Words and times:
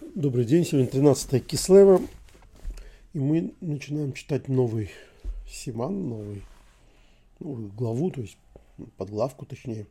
Добрый 0.00 0.44
день, 0.44 0.64
сегодня 0.66 0.90
13 0.90 1.46
Кислева, 1.46 2.02
и 3.14 3.18
мы 3.18 3.54
начинаем 3.62 4.12
читать 4.12 4.46
новый 4.46 4.90
Симан, 5.48 6.10
новый, 6.10 6.42
новую 7.40 7.72
главу, 7.72 8.10
то 8.10 8.20
есть 8.20 8.36
подглавку 8.98 9.46
точнее, 9.46 9.86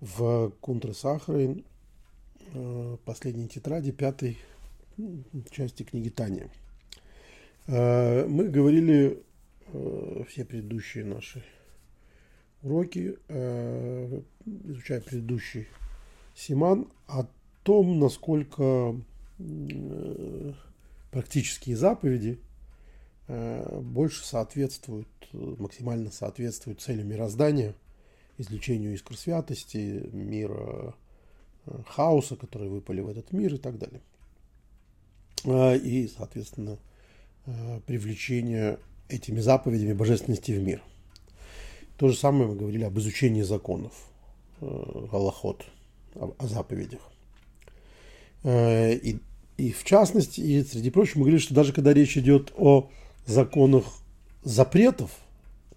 в 0.00 0.50
Кунтра 0.60 0.94
Сахарин, 0.94 1.64
э, 2.54 2.96
последней 3.04 3.46
тетради, 3.46 3.92
пятой 3.92 4.36
части 5.52 5.84
книги 5.84 6.08
Таня. 6.08 6.50
Э, 7.68 8.26
мы 8.26 8.48
говорили 8.48 9.22
э, 9.68 10.24
все 10.28 10.44
предыдущие 10.44 11.04
наши 11.04 11.44
уроки, 12.62 13.16
изучая 14.66 15.00
предыдущий 15.00 15.68
Симан, 16.34 16.88
о 17.06 17.26
том, 17.62 18.00
насколько 18.00 18.96
практические 21.10 21.76
заповеди 21.76 22.38
больше 23.28 24.24
соответствуют, 24.24 25.08
максимально 25.32 26.10
соответствуют 26.10 26.80
целям 26.80 27.08
мироздания, 27.08 27.74
излечению 28.38 28.94
искр 28.94 29.16
святости, 29.16 30.08
мира 30.12 30.94
хаоса, 31.86 32.36
которые 32.36 32.70
выпали 32.70 33.00
в 33.00 33.08
этот 33.08 33.32
мир 33.32 33.54
и 33.54 33.58
так 33.58 33.78
далее. 33.78 34.02
И, 35.80 36.10
соответственно, 36.16 36.78
привлечение 37.86 38.78
этими 39.08 39.40
заповедями 39.40 39.92
божественности 39.92 40.52
в 40.52 40.62
мир. 40.62 40.82
То 41.96 42.08
же 42.08 42.16
самое 42.16 42.46
мы 42.48 42.56
говорили 42.56 42.84
об 42.84 42.98
изучении 42.98 43.42
законов, 43.42 43.92
а, 44.60 45.08
Галахот, 45.10 45.66
о, 46.14 46.34
о 46.38 46.46
заповедях. 46.46 47.00
И, 48.42 49.20
и 49.60 49.72
в 49.72 49.84
частности, 49.84 50.40
и 50.40 50.64
среди 50.64 50.90
прочего, 50.90 51.18
мы 51.18 51.24
говорили, 51.24 51.42
что 51.42 51.54
даже 51.54 51.72
когда 51.74 51.92
речь 51.92 52.16
идет 52.16 52.50
о 52.56 52.90
законах 53.26 53.84
запретов, 54.42 55.10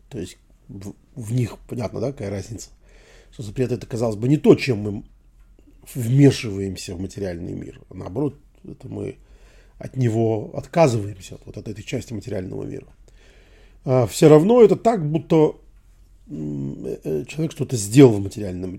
то 0.09 0.19
есть 0.19 0.38
в, 0.69 0.94
в 1.16 1.33
них, 1.33 1.58
понятно, 1.67 1.99
да, 1.99 2.13
какая 2.13 2.30
разница, 2.30 2.69
что 3.31 3.43
запрет 3.43 3.73
это, 3.73 3.85
казалось 3.85 4.16
бы, 4.16 4.30
не 4.30 4.38
то, 4.38 4.55
чем 4.55 4.77
мы 4.77 5.03
вмешиваемся 5.93 6.95
в 6.95 7.02
материальный 7.02 7.52
мир, 7.52 7.81
а 7.89 7.95
наоборот, 7.95 8.39
это 8.63 8.88
мы 8.88 9.17
от 9.80 9.97
него 9.97 10.52
отказываемся, 10.55 11.38
вот 11.45 11.58
от 11.58 11.67
этой 11.67 11.83
части 11.83 12.13
материального 12.13 12.63
мира. 12.63 12.88
А 13.83 14.08
все 14.08 14.30
равно 14.30 14.63
это 14.63 14.77
так, 14.77 15.05
будто 15.05 15.58
э, 16.30 17.25
человек 17.27 17.52
что-то 17.52 17.75
сделал 17.75 18.13
в 18.13 18.23
материальном 18.23 18.77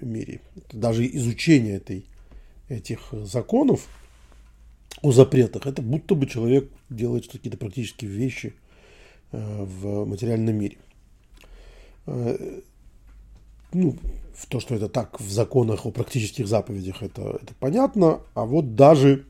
мире. 0.00 0.40
Даже 0.72 1.06
изучение 1.06 1.76
этой, 1.76 2.06
этих 2.72 3.00
законов 3.12 3.86
о 5.02 5.12
запретах, 5.12 5.66
это 5.66 5.82
будто 5.82 6.14
бы 6.14 6.26
человек 6.26 6.70
делает 6.90 7.28
какие-то 7.28 7.58
практические 7.58 8.10
вещи 8.10 8.54
э, 9.32 9.64
в 9.64 10.04
материальном 10.04 10.56
мире. 10.56 10.78
Э, 12.06 12.60
ну, 13.72 13.96
в 14.34 14.46
то, 14.46 14.60
что 14.60 14.74
это 14.74 14.88
так 14.88 15.20
в 15.20 15.30
законах 15.30 15.86
о 15.86 15.90
практических 15.90 16.46
заповедях, 16.46 17.02
это, 17.02 17.38
это 17.42 17.54
понятно. 17.58 18.20
А 18.34 18.44
вот 18.44 18.74
даже 18.74 19.24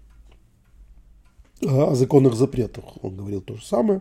о 1.65 1.95
законных 1.95 2.35
запретах 2.35 2.85
он 3.05 3.17
говорил 3.17 3.41
то 3.41 3.55
же 3.55 3.65
самое. 3.65 4.01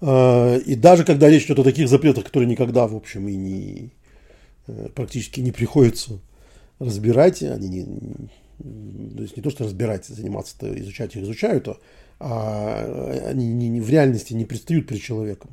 И 0.00 0.74
даже 0.76 1.04
когда 1.04 1.28
речь 1.28 1.44
идет 1.44 1.58
о 1.60 1.64
таких 1.64 1.88
запретах, 1.88 2.24
которые 2.24 2.48
никогда, 2.48 2.86
в 2.86 2.96
общем, 2.96 3.28
и 3.28 3.36
не, 3.36 3.90
э, 4.66 4.88
практически 4.94 5.40
не 5.40 5.52
приходится 5.52 6.20
разбирать, 6.78 7.42
они 7.42 7.68
не, 7.68 7.84
то 9.16 9.22
есть 9.22 9.36
не 9.36 9.42
то, 9.42 9.50
что 9.50 9.64
разбирать, 9.64 10.06
заниматься, 10.06 10.56
-то, 10.58 10.78
изучать 10.80 11.16
их 11.16 11.22
изучают, 11.22 11.68
а, 12.20 13.28
они 13.28 13.46
не, 13.48 13.68
не, 13.68 13.80
в 13.80 13.88
реальности 13.90 14.32
не 14.34 14.44
предстают 14.44 14.86
перед 14.86 15.02
человеком. 15.02 15.50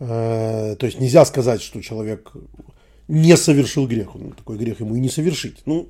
А, 0.00 0.74
то 0.76 0.86
есть 0.86 1.00
нельзя 1.00 1.24
сказать, 1.24 1.62
что 1.62 1.80
человек 1.80 2.32
не 3.08 3.36
совершил 3.36 3.86
грех, 3.86 4.10
такой 4.36 4.58
грех 4.58 4.80
ему 4.80 4.96
и 4.96 5.00
не 5.00 5.08
совершить. 5.08 5.66
Ну, 5.66 5.88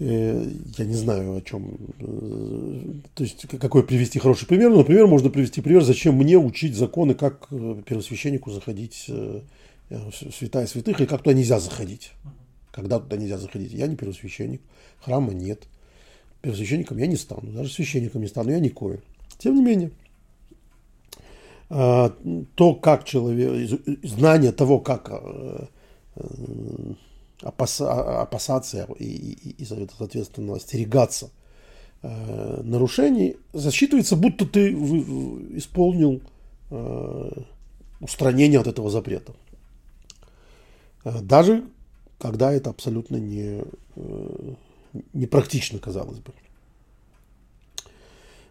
Э, 0.00 0.46
я 0.76 0.84
не 0.84 0.94
знаю 0.94 1.36
о 1.36 1.40
чем, 1.40 1.76
э, 1.98 3.08
то 3.14 3.24
есть 3.24 3.46
какой 3.58 3.82
привести 3.82 4.20
хороший 4.20 4.46
пример. 4.46 4.70
Ну, 4.70 4.78
например, 4.78 5.08
можно 5.08 5.28
привести 5.28 5.60
пример, 5.60 5.82
зачем 5.82 6.14
мне 6.14 6.38
учить 6.38 6.76
законы, 6.76 7.14
как 7.14 7.48
первосвященнику 7.48 8.50
заходить 8.50 9.06
в 9.08 10.12
святая 10.32 10.66
святых, 10.66 11.00
и 11.00 11.06
как 11.06 11.22
туда 11.22 11.32
нельзя 11.34 11.58
заходить. 11.58 12.12
Когда 12.70 13.00
туда 13.00 13.16
нельзя 13.16 13.38
заходить. 13.38 13.72
Я 13.72 13.86
не 13.86 13.96
первосвященник, 13.96 14.60
храма 15.00 15.32
нет. 15.32 15.66
Первосвященником 16.42 16.98
я 16.98 17.06
не 17.06 17.16
стану, 17.16 17.52
даже 17.52 17.72
священником 17.72 18.22
не 18.22 18.28
стану, 18.28 18.50
я 18.50 18.60
не 18.60 18.68
коин. 18.68 19.00
Тем 19.38 19.54
не 19.56 19.62
менее, 19.62 19.90
то, 21.68 22.74
как 22.80 23.04
человек, 23.04 23.80
знание 24.02 24.52
того, 24.52 24.78
как 24.78 25.10
опаса, 27.42 28.22
опасаться 28.22 28.88
и, 28.98 29.04
и, 29.04 29.62
и, 29.62 29.64
соответственно, 29.64 30.54
остерегаться 30.54 31.30
э, 32.02 32.62
нарушений, 32.62 33.36
засчитывается, 33.52 34.16
будто 34.16 34.46
ты 34.46 34.72
исполнил 34.72 36.20
э, 36.70 37.30
устранение 38.00 38.60
от 38.60 38.66
этого 38.66 38.90
запрета. 38.90 39.34
Э, 41.04 41.20
даже 41.20 41.64
когда 42.18 42.52
это 42.52 42.70
абсолютно 42.70 43.16
не, 43.16 43.62
э, 43.96 44.54
не 45.12 45.26
практично, 45.26 45.78
казалось 45.78 46.18
бы. 46.18 46.32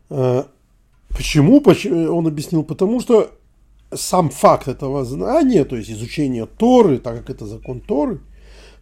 Э, 0.09 0.43
почему? 1.09 1.61
Он 2.11 2.27
объяснил, 2.27 2.63
потому 2.63 2.99
что 3.01 3.31
сам 3.93 4.29
факт 4.29 4.67
этого 4.67 5.05
знания, 5.05 5.65
то 5.65 5.75
есть 5.75 5.89
изучение 5.89 6.45
Торы, 6.45 6.97
так 6.97 7.17
как 7.17 7.29
это 7.29 7.45
закон 7.45 7.81
Торы– 7.81 8.21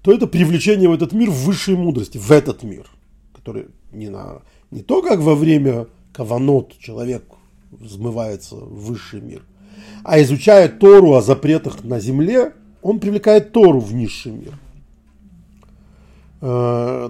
то 0.05 0.13
это 0.13 0.27
привлечение 0.27 0.87
в 0.87 0.93
этот 0.93 1.13
мир 1.13 1.31
высшей 1.31 1.75
мудрости, 1.75 2.19
в 2.19 2.31
этот 2.31 2.61
мир, 2.61 2.87
который 3.33 3.69
не, 3.91 4.09
на, 4.09 4.43
не 4.69 4.83
то, 4.83 5.01
как 5.01 5.19
во 5.19 5.33
время 5.33 5.87
каванот 6.13 6.77
человек 6.77 7.23
взмывается 7.71 8.55
в 8.55 8.85
высший 8.85 9.19
мир, 9.19 9.41
а 10.03 10.21
изучая 10.21 10.69
Тору 10.69 11.13
о 11.15 11.23
запретах 11.23 11.83
на 11.83 11.99
земле, 11.99 12.53
он 12.83 12.99
привлекает 12.99 13.51
Тору 13.51 13.79
в 13.79 13.95
низший 13.95 14.31
мир. 14.31 14.53
Э, 16.41 17.09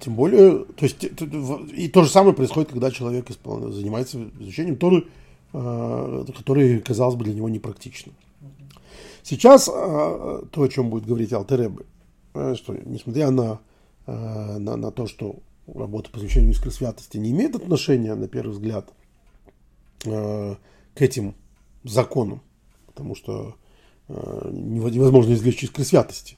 тем 0.00 0.14
более, 0.14 0.64
то 0.64 0.84
есть, 0.84 1.04
и 1.04 1.88
то 1.88 2.04
же 2.04 2.10
самое 2.10 2.34
происходит, 2.34 2.70
когда 2.70 2.90
человек 2.90 3.28
занимается 3.28 4.30
изучением 4.40 4.76
Торы, 4.76 5.06
э, 5.52 6.24
который, 6.36 6.80
казалось 6.80 7.16
бы, 7.16 7.24
для 7.24 7.34
него 7.34 7.48
непрактичным. 7.48 8.14
Сейчас 9.22 9.68
э, 9.68 9.72
то, 9.72 10.62
о 10.62 10.68
чем 10.68 10.90
будет 10.90 11.06
говорить 11.06 11.32
Алтеребе, 11.32 11.84
что 12.32 12.74
несмотря 12.86 13.30
на, 13.30 13.60
на, 14.06 14.76
на 14.76 14.90
то, 14.90 15.06
что 15.06 15.36
работа 15.72 16.10
по 16.10 16.16
изучению 16.16 16.50
искры 16.50 16.70
святости 16.70 17.18
не 17.18 17.30
имеет 17.30 17.54
отношения, 17.54 18.14
на 18.14 18.26
первый 18.26 18.52
взгляд, 18.52 18.90
к 20.02 20.56
этим 20.96 21.34
законам, 21.84 22.40
потому 22.86 23.14
что 23.14 23.54
невозможно 24.08 25.34
извлечь 25.34 25.62
искры 25.62 25.84
святости. 25.84 26.36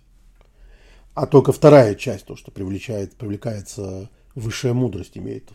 А 1.15 1.27
только 1.27 1.53
вторая 1.53 1.95
часть, 1.95 2.27
то, 2.27 2.35
что 2.35 2.51
привлекает, 2.51 3.15
привлекается 3.15 4.11
высшая 4.35 4.73
мудрость, 4.73 5.17
имеет 5.17 5.51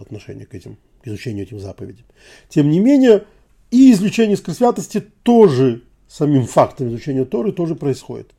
отношение 0.00 0.46
к, 0.46 0.54
этим, 0.54 0.78
к 1.02 1.08
изучению 1.08 1.44
этим 1.44 1.58
заповедям. 1.58 2.06
Тем 2.48 2.70
не 2.70 2.78
менее, 2.78 3.24
и 3.70 3.92
извлечение 3.92 4.34
искры 4.34 4.54
святости 4.54 5.00
тоже, 5.22 5.82
самим 6.08 6.46
фактом 6.46 6.88
изучения 6.88 7.24
Торы 7.24 7.52
тоже 7.52 7.74
происходит. 7.74 8.30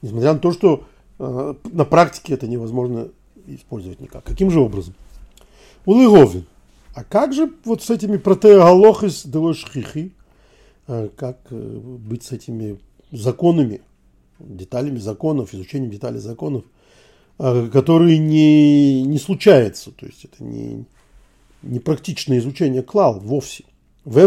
Несмотря 0.00 0.32
на 0.34 0.38
то, 0.38 0.52
что 0.52 0.86
э, 1.18 1.54
на 1.64 1.84
практике 1.84 2.34
это 2.34 2.46
невозможно 2.46 3.08
использовать 3.46 4.00
никак. 4.00 4.24
Каким 4.24 4.50
же 4.50 4.60
образом? 4.60 4.94
Улыговин. 5.84 6.46
А 6.94 7.04
как 7.04 7.32
же 7.32 7.52
вот 7.64 7.82
с 7.82 7.90
этими 7.90 8.16
протеоголохис 8.16 9.26
делошхихи, 9.26 10.12
э, 10.86 11.08
как 11.16 11.38
э, 11.50 11.56
быть 11.56 12.22
с 12.22 12.32
этими 12.32 12.78
законами, 13.10 13.80
деталями 14.46 14.98
законов, 14.98 15.54
изучением 15.54 15.90
деталей 15.90 16.20
законов, 16.20 16.64
э, 17.38 17.68
которые 17.72 18.18
не, 18.18 19.02
не 19.02 19.18
случаются, 19.18 19.90
то 19.92 20.06
есть 20.06 20.24
это 20.24 20.42
не, 20.42 20.84
не 21.62 21.80
практичное 21.80 22.38
изучение 22.38 22.82
клал 22.82 23.20
вовсе. 23.20 23.64
Более 24.04 24.26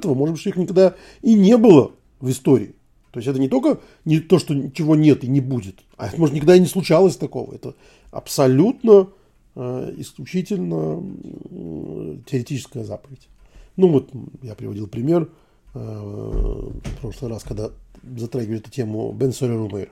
того, 0.00 0.14
может 0.14 0.34
быть, 0.34 0.46
их 0.46 0.56
никогда 0.56 0.94
и 1.22 1.34
не 1.34 1.56
было 1.56 1.92
в 2.20 2.28
истории. 2.28 2.74
То 3.12 3.20
есть 3.20 3.28
это 3.28 3.38
не 3.40 3.48
только 3.48 3.80
не 4.04 4.20
то, 4.20 4.38
что 4.38 4.54
чего 4.70 4.96
нет 4.96 5.24
и 5.24 5.28
не 5.28 5.40
будет, 5.40 5.76
а 5.96 6.08
это, 6.08 6.18
может, 6.18 6.34
никогда 6.34 6.56
и 6.56 6.60
не 6.60 6.66
случалось 6.66 7.16
такого. 7.16 7.54
Это 7.54 7.74
абсолютно 8.10 9.08
э, 9.54 9.94
исключительно 9.96 11.02
э, 11.50 12.18
теоретическая 12.26 12.84
заповедь. 12.84 13.28
Ну 13.76 13.88
вот 13.88 14.10
я 14.42 14.54
приводил 14.54 14.88
пример 14.88 15.30
в 15.74 17.00
прошлый 17.00 17.30
раз, 17.30 17.42
когда 17.44 17.70
затрагивали 18.16 18.58
эту 18.58 18.70
тему 18.70 19.12
Бен 19.12 19.32
Солер 19.32 19.90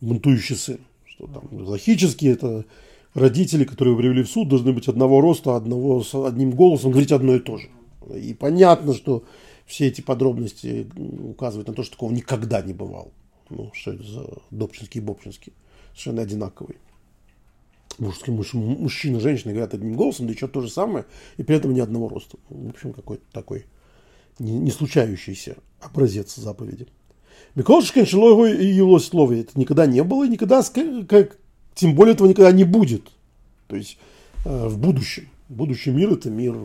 бунтующий 0.00 0.56
сын. 0.56 0.78
Что 1.04 1.26
там 1.26 1.48
логически 1.50 2.26
это 2.26 2.64
родители, 3.14 3.64
которые 3.64 3.96
привели 3.96 4.22
в 4.22 4.30
суд, 4.30 4.48
должны 4.48 4.72
быть 4.72 4.88
одного 4.88 5.20
роста, 5.20 5.56
одного, 5.56 6.02
с 6.02 6.14
одним 6.14 6.52
голосом, 6.52 6.92
говорить 6.92 7.12
одно 7.12 7.34
и 7.34 7.40
то 7.40 7.56
же. 7.58 7.68
И 8.14 8.34
понятно, 8.34 8.94
что 8.94 9.24
все 9.66 9.86
эти 9.88 10.00
подробности 10.00 10.88
указывают 11.28 11.68
на 11.68 11.74
то, 11.74 11.82
что 11.82 11.92
такого 11.92 12.12
никогда 12.12 12.62
не 12.62 12.72
бывало. 12.72 13.10
Ну, 13.50 13.70
что 13.74 13.92
это 13.92 14.02
за 14.04 14.26
Добчинский 14.50 15.00
и 15.00 15.04
Бобчинский. 15.04 15.52
Совершенно 15.90 16.22
одинаковые. 16.22 16.76
Мужский, 17.98 18.32
муж, 18.32 18.54
мужчина, 18.54 19.20
женщина 19.20 19.52
говорят 19.52 19.74
одним 19.74 19.96
голосом, 19.96 20.26
да 20.26 20.32
еще 20.32 20.48
то 20.48 20.60
же 20.60 20.70
самое, 20.70 21.04
и 21.36 21.42
при 21.42 21.56
этом 21.56 21.74
ни 21.74 21.80
одного 21.80 22.08
роста. 22.08 22.38
В 22.48 22.70
общем, 22.70 22.92
какой-то 22.92 23.24
такой 23.32 23.66
не, 24.40 24.58
не 24.58 24.70
случающийся 24.70 25.56
образец 25.80 26.34
заповеди. 26.34 26.88
Миколшин 27.54 28.06
Шилого 28.06 28.50
и 28.50 28.66
его 28.66 28.98
слово 28.98 29.34
это 29.34 29.58
никогда 29.58 29.86
не 29.86 30.02
было, 30.02 30.24
и 30.24 30.28
никогда, 30.28 30.62
как, 31.08 31.36
тем 31.74 31.94
более 31.94 32.14
этого 32.14 32.28
никогда 32.28 32.50
не 32.52 32.64
будет. 32.64 33.08
То 33.68 33.76
есть 33.76 33.98
э, 34.44 34.68
в 34.68 34.78
будущем. 34.78 35.28
Будущий 35.48 35.90
мир 35.90 36.12
это 36.12 36.30
мир 36.30 36.56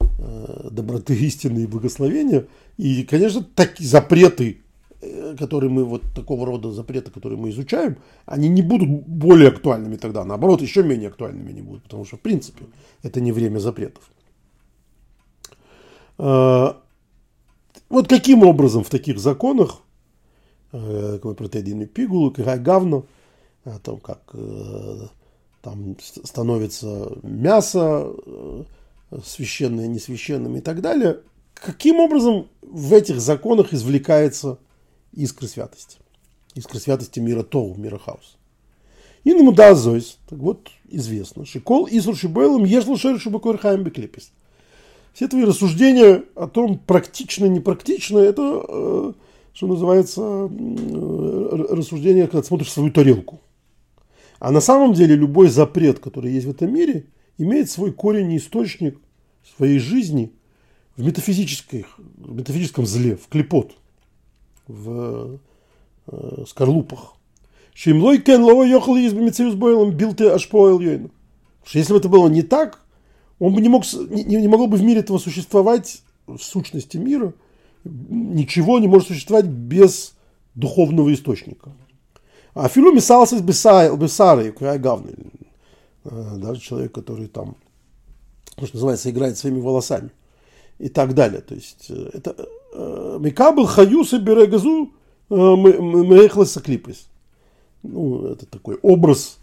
э, 0.00 0.68
доброты, 0.70 1.14
истины 1.14 1.60
и 1.60 1.66
благословения. 1.66 2.46
И, 2.76 3.04
конечно, 3.04 3.46
такие 3.54 3.88
запреты, 3.88 4.62
э, 5.00 5.36
которые 5.38 5.70
мы, 5.70 5.84
вот 5.84 6.02
такого 6.14 6.46
рода 6.46 6.72
запреты, 6.72 7.10
которые 7.10 7.38
мы 7.38 7.50
изучаем, 7.50 7.98
они 8.24 8.48
не 8.48 8.62
будут 8.62 8.88
более 8.88 9.48
актуальными 9.48 9.96
тогда. 9.96 10.24
Наоборот, 10.24 10.62
еще 10.62 10.82
менее 10.82 11.08
актуальными 11.08 11.52
не 11.52 11.62
будут, 11.62 11.84
потому 11.84 12.04
что, 12.04 12.16
в 12.16 12.20
принципе, 12.20 12.64
это 13.02 13.20
не 13.20 13.32
время 13.32 13.58
запретов. 13.58 14.10
Вот 17.88 18.08
каким 18.08 18.42
образом 18.42 18.82
в 18.84 18.90
таких 18.90 19.18
законах 19.18 19.82
Э, 20.72 21.18
протеидин 21.34 21.86
пигулу, 21.86 22.30
гавно, 22.62 23.04
о 23.64 23.78
том, 23.78 23.98
как 23.98 24.20
э, 24.34 25.06
там 25.62 25.96
становится 26.00 27.12
мясо 27.22 28.12
э, 28.26 28.64
священное, 29.24 29.86
несвященным 29.86 30.56
и 30.56 30.60
так 30.60 30.80
далее. 30.80 31.20
Каким 31.54 32.00
образом 32.00 32.48
в 32.62 32.92
этих 32.92 33.20
законах 33.20 33.72
извлекается 33.72 34.58
искра 35.12 35.46
святости? 35.46 35.98
Искра 36.54 36.78
святости 36.78 37.20
мира 37.20 37.42
Тоу, 37.42 37.74
мира 37.76 37.98
хаос. 37.98 38.36
И 39.24 39.32
на 39.32 39.42
мудазойс, 39.42 40.18
так 40.28 40.38
вот, 40.38 40.68
известно, 40.88 41.46
шикол 41.46 41.86
и 41.86 42.00
шибойлом 42.00 42.64
ешл 42.64 42.96
шер 42.96 43.18
шибакор 43.18 43.58
хайм 43.58 43.82
беклепис. 43.82 44.30
Все 45.16 45.28
твои 45.28 45.44
рассуждения 45.44 46.24
о 46.34 46.46
том, 46.46 46.78
практично, 46.78 47.46
не 47.46 47.58
практично, 47.58 48.18
это 48.18 49.14
что 49.54 49.66
называется, 49.66 50.50
рассуждение, 51.72 52.26
когда 52.26 52.42
ты 52.42 52.48
смотришь 52.48 52.70
свою 52.70 52.92
тарелку. 52.92 53.40
А 54.40 54.50
на 54.50 54.60
самом 54.60 54.92
деле 54.92 55.16
любой 55.16 55.48
запрет, 55.48 56.00
который 56.00 56.32
есть 56.32 56.46
в 56.46 56.50
этом 56.50 56.70
мире, 56.70 57.06
имеет 57.38 57.70
свой 57.70 57.92
корень 57.92 58.30
и 58.32 58.36
источник 58.36 59.00
своей 59.56 59.78
жизни 59.78 60.32
в, 60.98 61.06
метафизической, 61.06 61.86
в 61.96 62.34
метафизическом 62.34 62.84
зле, 62.84 63.16
в 63.16 63.28
клепот, 63.28 63.72
в 64.68 65.38
э, 66.08 66.44
скорлупах. 66.46 67.14
Шимлой 67.72 68.18
кен 68.18 68.42
лова 68.42 68.64
ехал 68.64 68.94
из 68.96 69.14
бил 69.14 70.12
ты 70.12 70.26
аж 70.28 70.46
поэл 70.50 70.78
Если 71.72 71.92
бы 71.94 71.98
это 72.00 72.10
было 72.10 72.28
не 72.28 72.42
так, 72.42 72.82
он 73.38 73.54
бы 73.54 73.60
не 73.60 73.68
мог, 73.68 73.84
не, 74.10 74.24
не 74.24 74.48
могло 74.48 74.66
бы 74.66 74.76
в 74.76 74.82
мире 74.82 75.00
этого 75.00 75.18
существовать, 75.18 76.02
в 76.26 76.38
сущности 76.38 76.96
мира– 76.96 77.32
ничего 77.86 78.78
не 78.78 78.88
может 78.88 79.08
существовать 79.08 79.46
без 79.46 80.14
духовного 80.54 81.12
источника. 81.12 81.72
А 82.54 82.68
филу 82.68 82.92
мисался 82.92 83.40
бесары, 83.40 84.52
гавны. 84.78 85.14
Э, 86.04 86.36
даже 86.36 86.60
человек, 86.60 86.92
который 86.92 87.26
там, 87.28 87.56
что 88.56 88.74
называется, 88.74 89.10
играет 89.10 89.36
своими 89.36 89.60
волосами 89.60 90.10
и 90.78 90.88
так 90.88 91.14
далее. 91.14 91.42
То 91.42 91.54
есть 91.54 91.86
э, 91.90 92.10
это 92.14 92.34
э, 92.74 93.18
Микабл 93.20 93.66
Хаюс 93.66 94.12
и 94.14 94.18
Берегазу 94.18 94.92
Мехлеса 95.28 96.60
Клипес. 96.60 97.08
Ну, 97.82 98.26
это 98.28 98.46
такой 98.46 98.78
образ 98.82 99.38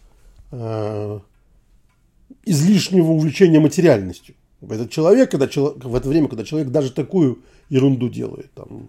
излишнего 2.45 3.11
увлечения 3.11 3.59
материальностью. 3.59 4.35
Этот 4.61 4.91
человек, 4.91 5.31
когда 5.31 5.47
человек, 5.47 5.83
в 5.83 5.95
это 5.95 6.07
время, 6.07 6.27
когда 6.27 6.43
человек 6.43 6.69
даже 6.69 6.91
такую 6.91 7.39
ерунду 7.69 8.09
делает, 8.09 8.51
там, 8.53 8.87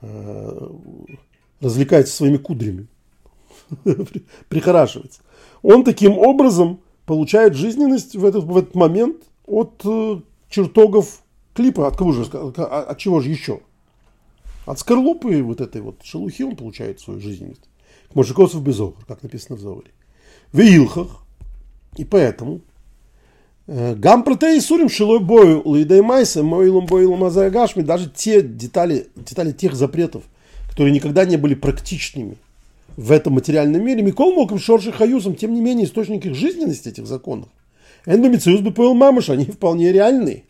э, 0.00 0.70
развлекается 1.60 2.14
своими 2.14 2.38
кудрями, 2.38 2.86
прихорашивается. 4.48 5.20
Он 5.62 5.84
таким 5.84 6.18
образом 6.18 6.80
получает 7.04 7.54
жизненность 7.54 8.16
в 8.16 8.24
этот, 8.24 8.44
в 8.44 8.56
этот 8.56 8.74
момент 8.74 9.24
от 9.46 9.80
э, 9.84 10.20
чертогов 10.48 11.22
клипа. 11.54 11.88
От 11.88 11.96
кого 11.96 12.12
же, 12.12 12.24
от, 12.24 12.98
чего 12.98 13.20
же 13.20 13.30
еще? 13.30 13.60
От 14.64 14.78
скорлупы 14.78 15.42
вот 15.42 15.60
этой 15.60 15.80
вот 15.80 16.02
шелухи 16.02 16.42
он 16.42 16.56
получает 16.56 17.00
свою 17.00 17.20
жизненность. 17.20 17.68
Мошикосов 18.14 18.62
безогр, 18.62 19.04
как 19.06 19.22
написано 19.22 19.56
в 19.56 19.60
Зоре. 19.60 19.90
В 20.52 20.60
Илхах. 20.60 21.25
И 21.96 22.04
поэтому 22.04 22.60
Гам 23.66 24.22
протеи 24.22 24.60
сурим 24.60 24.88
шилой 24.88 25.18
бою 25.18 25.62
лейдей 25.64 26.00
майса, 26.00 26.44
моилом 26.44 26.86
боилом 26.86 27.24
азагашми, 27.24 27.82
даже 27.82 28.08
те 28.08 28.40
детали, 28.40 29.08
детали 29.16 29.50
тех 29.50 29.74
запретов, 29.74 30.22
которые 30.70 30.92
никогда 30.92 31.24
не 31.24 31.36
были 31.36 31.54
практичными 31.54 32.36
в 32.96 33.10
этом 33.10 33.34
материальном 33.34 33.84
мире, 33.84 34.02
Микол 34.02 34.32
Моком 34.34 34.58
Шорши 34.58 34.92
Хаюсом, 34.92 35.34
тем 35.34 35.52
не 35.52 35.60
менее, 35.60 35.86
источник 35.86 36.24
их 36.24 36.34
жизненности 36.34 36.88
этих 36.88 37.06
законов. 37.06 37.48
Эндомициус 38.06 38.60
бы 38.60 38.72
поел 38.72 38.94
мамыш, 38.94 39.30
они 39.30 39.44
вполне 39.46 39.92
реальные. 39.92 40.44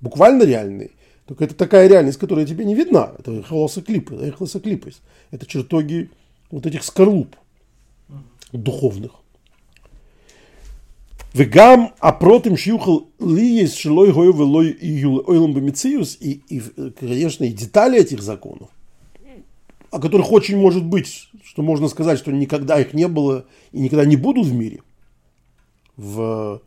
Буквально 0.00 0.42
реальные. 0.42 0.90
Только 1.24 1.44
это 1.44 1.54
такая 1.54 1.88
реальность, 1.88 2.18
которая 2.18 2.46
тебе 2.46 2.66
не 2.66 2.74
видна. 2.74 3.12
Это 3.18 3.32
эхлосоклипы. 3.32 4.92
Это 5.30 5.46
чертоги 5.46 6.10
вот 6.50 6.66
этих 6.66 6.84
скорлуп 6.84 7.34
духовных. 8.52 9.12
Вегам 11.36 11.92
апротим 11.98 12.56
шьюхал 12.56 13.10
ли 13.18 13.46
есть 13.46 13.76
шилой 13.76 14.10
гою 14.10 14.32
велой 14.32 14.70
и 14.70 15.04
ойлом 15.04 15.52
бомициус, 15.52 16.16
и, 16.18 16.40
и, 16.48 16.60
конечно, 16.98 17.44
и 17.44 17.52
детали 17.52 18.00
этих 18.00 18.22
законов, 18.22 18.70
о 19.90 20.00
которых 20.00 20.32
очень 20.32 20.56
может 20.56 20.82
быть, 20.82 21.28
что 21.44 21.60
можно 21.60 21.88
сказать, 21.88 22.18
что 22.18 22.32
никогда 22.32 22.80
их 22.80 22.94
не 22.94 23.06
было 23.06 23.44
и 23.72 23.80
никогда 23.80 24.06
не 24.06 24.16
будут 24.16 24.46
в 24.46 24.54
мире, 24.54 24.80
в 25.98 26.62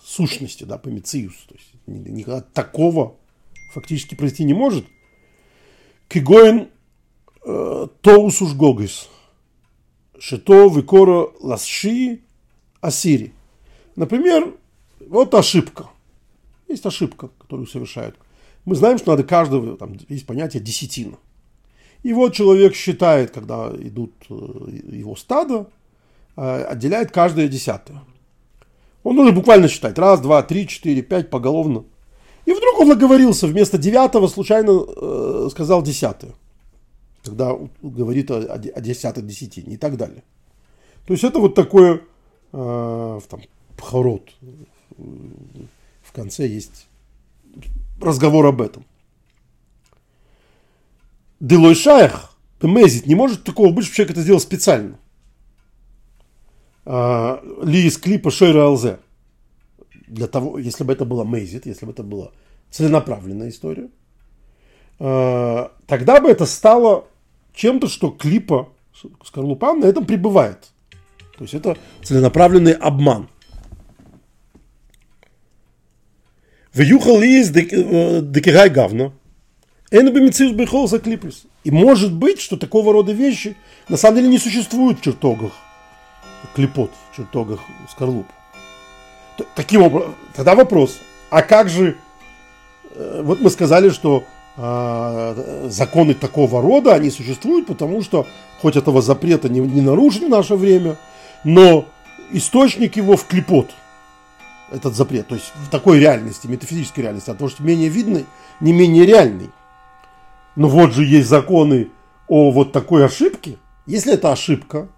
сущности, 0.00 0.62
да, 0.62 0.78
помициус, 0.78 1.34
то 1.48 1.56
есть 1.56 1.72
никогда 1.88 2.42
такого 2.42 3.16
фактически 3.72 4.14
произойти 4.14 4.44
не 4.44 4.54
может. 4.54 4.84
Кигоин 6.06 6.68
э, 7.44 7.88
тоус 8.02 8.40
уж 8.40 8.54
гогис, 8.54 9.08
шито 10.16 10.68
викора 10.68 11.30
ласши 11.40 12.20
асири– 12.80 13.32
Например, 14.00 14.54
вот 14.98 15.34
ошибка. 15.34 15.90
Есть 16.68 16.86
ошибка, 16.86 17.28
которую 17.38 17.66
совершают. 17.66 18.16
Мы 18.64 18.74
знаем, 18.74 18.96
что 18.96 19.10
надо 19.10 19.24
каждого, 19.24 19.76
там 19.76 19.94
есть 20.08 20.24
понятие 20.24 20.62
десятина. 20.62 21.18
И 22.02 22.14
вот 22.14 22.32
человек 22.32 22.74
считает, 22.74 23.30
когда 23.30 23.70
идут 23.76 24.14
э, 24.30 24.34
его 24.90 25.14
стадо, 25.16 25.68
э, 26.34 26.62
отделяет 26.62 27.10
каждое 27.10 27.46
десятое. 27.46 28.02
Он 29.02 29.16
нужно 29.16 29.32
буквально 29.32 29.68
считать. 29.68 29.98
Раз, 29.98 30.20
два, 30.20 30.42
три, 30.42 30.66
четыре, 30.66 31.02
пять 31.02 31.28
поголовно. 31.28 31.84
И 32.46 32.52
вдруг 32.52 32.80
он 32.80 32.88
наговорился, 32.88 33.48
вместо 33.48 33.76
девятого 33.76 34.28
случайно 34.28 34.80
э, 34.80 35.48
сказал 35.50 35.82
десятое. 35.82 36.32
Когда 37.22 37.54
говорит 37.82 38.30
о, 38.30 38.38
о 38.38 38.80
десятой 38.80 39.22
десятине 39.22 39.74
и 39.74 39.76
так 39.76 39.98
далее. 39.98 40.22
То 41.06 41.12
есть 41.12 41.22
это 41.22 41.38
вот 41.38 41.54
такое 41.54 42.00
э, 42.54 43.20
там, 43.28 43.40
Пхорот. 43.80 44.30
В 44.96 46.12
конце 46.12 46.46
есть 46.46 46.86
разговор 48.00 48.46
об 48.46 48.60
этом. 48.60 48.84
Делой 51.40 51.74
шайх, 51.74 52.36
мезит, 52.60 53.06
не 53.06 53.14
может 53.14 53.44
такого 53.44 53.72
быть, 53.72 53.86
что 53.86 53.94
человек 53.94 54.12
это 54.12 54.22
сделал 54.22 54.40
специально. 54.40 54.98
А, 56.84 57.42
ли 57.62 57.86
из 57.86 57.96
клипа 57.96 58.30
Шейра 58.30 58.68
ЛЗ. 58.68 58.98
Для 60.06 60.26
того, 60.26 60.58
если 60.58 60.84
бы 60.84 60.92
это 60.92 61.06
было 61.06 61.24
мезит, 61.24 61.64
если 61.66 61.86
бы 61.86 61.92
это 61.92 62.02
была 62.02 62.32
целенаправленная 62.70 63.48
история, 63.48 63.88
а, 64.98 65.72
тогда 65.86 66.20
бы 66.20 66.28
это 66.28 66.44
стало 66.44 67.06
чем-то, 67.54 67.88
что 67.88 68.10
клипа 68.10 68.68
Скорлупа 69.24 69.72
на 69.72 69.86
этом 69.86 70.04
пребывает. 70.04 70.68
То 71.38 71.44
есть 71.44 71.54
это 71.54 71.78
целенаправленный 72.02 72.74
обман– 72.74 73.30
Вьюхал 76.72 77.20
из 77.22 77.50
декирай 77.50 78.70
гавна. 78.70 79.12
Энбимицир 79.90 80.52
бихол 80.52 80.86
за 80.88 81.00
клипус. 81.00 81.46
И 81.64 81.70
может 81.70 82.12
быть, 82.12 82.40
что 82.40 82.56
такого 82.56 82.92
рода 82.92 83.12
вещи 83.12 83.56
на 83.88 83.96
самом 83.96 84.16
деле 84.16 84.28
не 84.28 84.38
существуют 84.38 85.00
в 85.00 85.02
чертогах 85.02 85.52
Клипот 86.54 86.90
в 87.10 87.16
чертогах 87.16 87.60
скорлуп. 87.90 88.26
Таким 89.54 89.82
образом, 89.82 90.14
тогда 90.34 90.54
вопрос, 90.54 90.98
а 91.30 91.42
как 91.42 91.68
же, 91.68 91.96
вот 92.94 93.40
мы 93.40 93.50
сказали, 93.50 93.90
что 93.90 94.24
законы 95.68 96.14
такого 96.14 96.62
рода, 96.62 96.94
они 96.94 97.10
существуют, 97.10 97.66
потому 97.66 98.02
что 98.02 98.26
хоть 98.60 98.76
этого 98.76 99.02
запрета 99.02 99.48
не, 99.48 99.60
не 99.60 99.80
нарушили 99.80 100.26
в 100.26 100.30
наше 100.30 100.54
время, 100.56 100.96
но 101.44 101.86
источник 102.32 102.96
его 102.96 103.16
в 103.16 103.26
клипот 103.26 103.70
этот 104.70 104.94
запрет, 104.94 105.28
то 105.28 105.34
есть 105.34 105.52
в 105.54 105.70
такой 105.70 105.98
реальности, 105.98 106.46
метафизической 106.46 107.00
реальности, 107.00 107.30
а 107.30 107.34
то, 107.34 107.48
что 107.48 107.62
менее 107.62 107.88
видный, 107.88 108.26
не 108.60 108.72
менее 108.72 109.06
реальный. 109.06 109.50
Но 110.56 110.68
вот 110.68 110.92
же 110.92 111.04
есть 111.04 111.28
законы 111.28 111.88
о 112.28 112.50
вот 112.50 112.72
такой 112.72 113.04
ошибке. 113.04 113.56
Если 113.86 114.12
это 114.12 114.32
ошибка, 114.32 114.88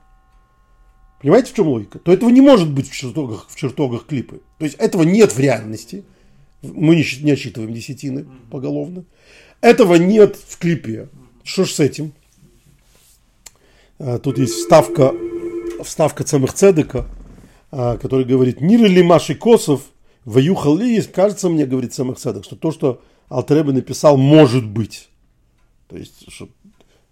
понимаете, 1.21 1.53
в 1.53 1.55
чем 1.55 1.69
логика? 1.69 1.99
То 1.99 2.13
этого 2.13 2.31
не 2.31 2.41
может 2.41 2.71
быть 2.71 2.91
в 2.91 2.95
чертогах, 2.95 3.47
в 3.49 3.57
чертогах 3.57 4.07
клипы. 4.07 4.41
То 4.59 4.65
есть 4.65 4.77
этого 4.79 5.03
нет 5.03 5.33
в 5.33 5.39
реальности. 5.39 6.05
Мы 6.63 6.97
не, 6.97 7.05
не 7.23 7.33
отсчитываем 7.33 7.73
десятины 7.73 8.27
поголовно. 8.51 9.05
Этого 9.61 9.95
нет 9.95 10.37
в 10.37 10.59
клипе. 10.59 11.09
Что 11.45 11.65
ж 11.65 11.71
с 11.71 11.81
этим? 11.81 12.13
А, 13.99 14.19
тут 14.19 14.39
есть 14.39 14.55
вставка, 14.55 15.15
вставка 15.85 16.25
Цемах 16.25 16.53
Цедека, 16.53 17.07
который 17.73 18.25
говорит, 18.27 18.61
Нир 18.61 18.83
ли 18.83 19.03
Маши 19.03 19.35
Косов, 19.35 19.83
Ваюхал 20.25 20.77
ли, 20.77 21.03
кажется 21.03 21.49
мне, 21.49 21.67
говорит 21.67 21.95
Цемах 21.95 22.19
Цедек, 22.19 22.45
что 22.45 22.55
то, 22.55 22.71
что 22.71 23.03
Алтеребе 23.29 23.73
написал, 23.73 24.17
может 24.17 24.67
быть. 24.67 25.09
То 25.89 25.97
есть, 25.97 26.31
что, 26.31 26.49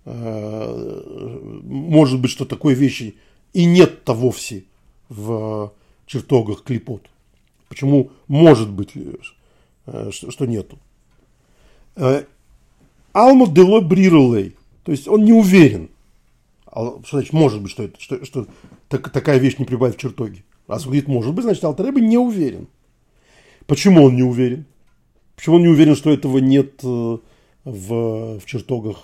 э, 0.04 1.60
может 1.64 2.20
быть, 2.20 2.30
что 2.30 2.44
такой 2.44 2.74
вещи 2.74 3.16
и 3.52 3.64
нет-то 3.64 4.14
вовсе 4.14 4.64
в 5.08 5.72
чертогах 6.06 6.62
клипот. 6.62 7.02
Почему 7.68 8.10
может 8.28 8.70
быть, 8.70 8.90
э, 8.94 10.10
что, 10.12 10.30
что 10.30 10.46
нету? 10.46 10.78
Э, 11.96 12.24
Алмо 13.12 13.48
дело 13.48 13.80
брирулей, 13.80 14.56
то 14.84 14.92
есть 14.92 15.08
он 15.08 15.24
не 15.24 15.32
уверен. 15.32 15.90
Что 16.70 17.02
значит 17.10 17.32
может 17.32 17.60
быть, 17.60 17.72
что, 17.72 17.82
это, 17.82 18.00
что, 18.00 18.24
что 18.24 18.46
так, 18.88 19.10
такая 19.10 19.38
вещь 19.38 19.58
не 19.58 19.64
прибавит 19.64 19.96
в 19.96 19.98
чертоге? 19.98 20.44
Раз 20.70 20.82
он 20.82 20.92
говорит 20.92 21.08
может 21.08 21.34
быть, 21.34 21.42
значит 21.42 21.64
Алтареба 21.64 22.00
не 22.00 22.16
уверен. 22.16 22.68
Почему 23.66 24.04
он 24.04 24.14
не 24.14 24.22
уверен? 24.22 24.66
Почему 25.34 25.56
он 25.56 25.62
не 25.62 25.68
уверен, 25.68 25.96
что 25.96 26.12
этого 26.12 26.38
нет 26.38 26.74
э, 26.84 27.18
в, 27.64 28.38
в 28.38 28.46
чертогах 28.46 28.98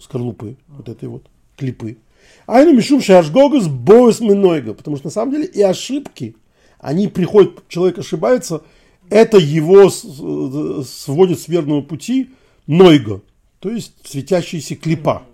скорлупы, 0.00 0.56
вот 0.66 0.88
этой 0.88 1.10
вот 1.10 1.26
клипы. 1.58 1.98
Айну 2.46 2.72
мишум 2.72 3.02
шашгогас 3.02 3.68
боес 3.68 4.20
минойга, 4.20 4.72
потому 4.72 4.96
что 4.96 5.08
на 5.08 5.10
самом 5.10 5.32
деле 5.32 5.44
и 5.44 5.60
ошибки, 5.60 6.36
они 6.78 7.08
приходят, 7.08 7.68
человек 7.68 7.98
ошибается, 7.98 8.62
это 9.10 9.36
его 9.36 9.90
сводит 9.90 11.38
с 11.38 11.48
верного 11.48 11.82
пути 11.82 12.30
нойга, 12.66 13.20
то 13.60 13.68
есть 13.68 13.92
светящаяся 14.06 14.74
клипа. 14.74 15.24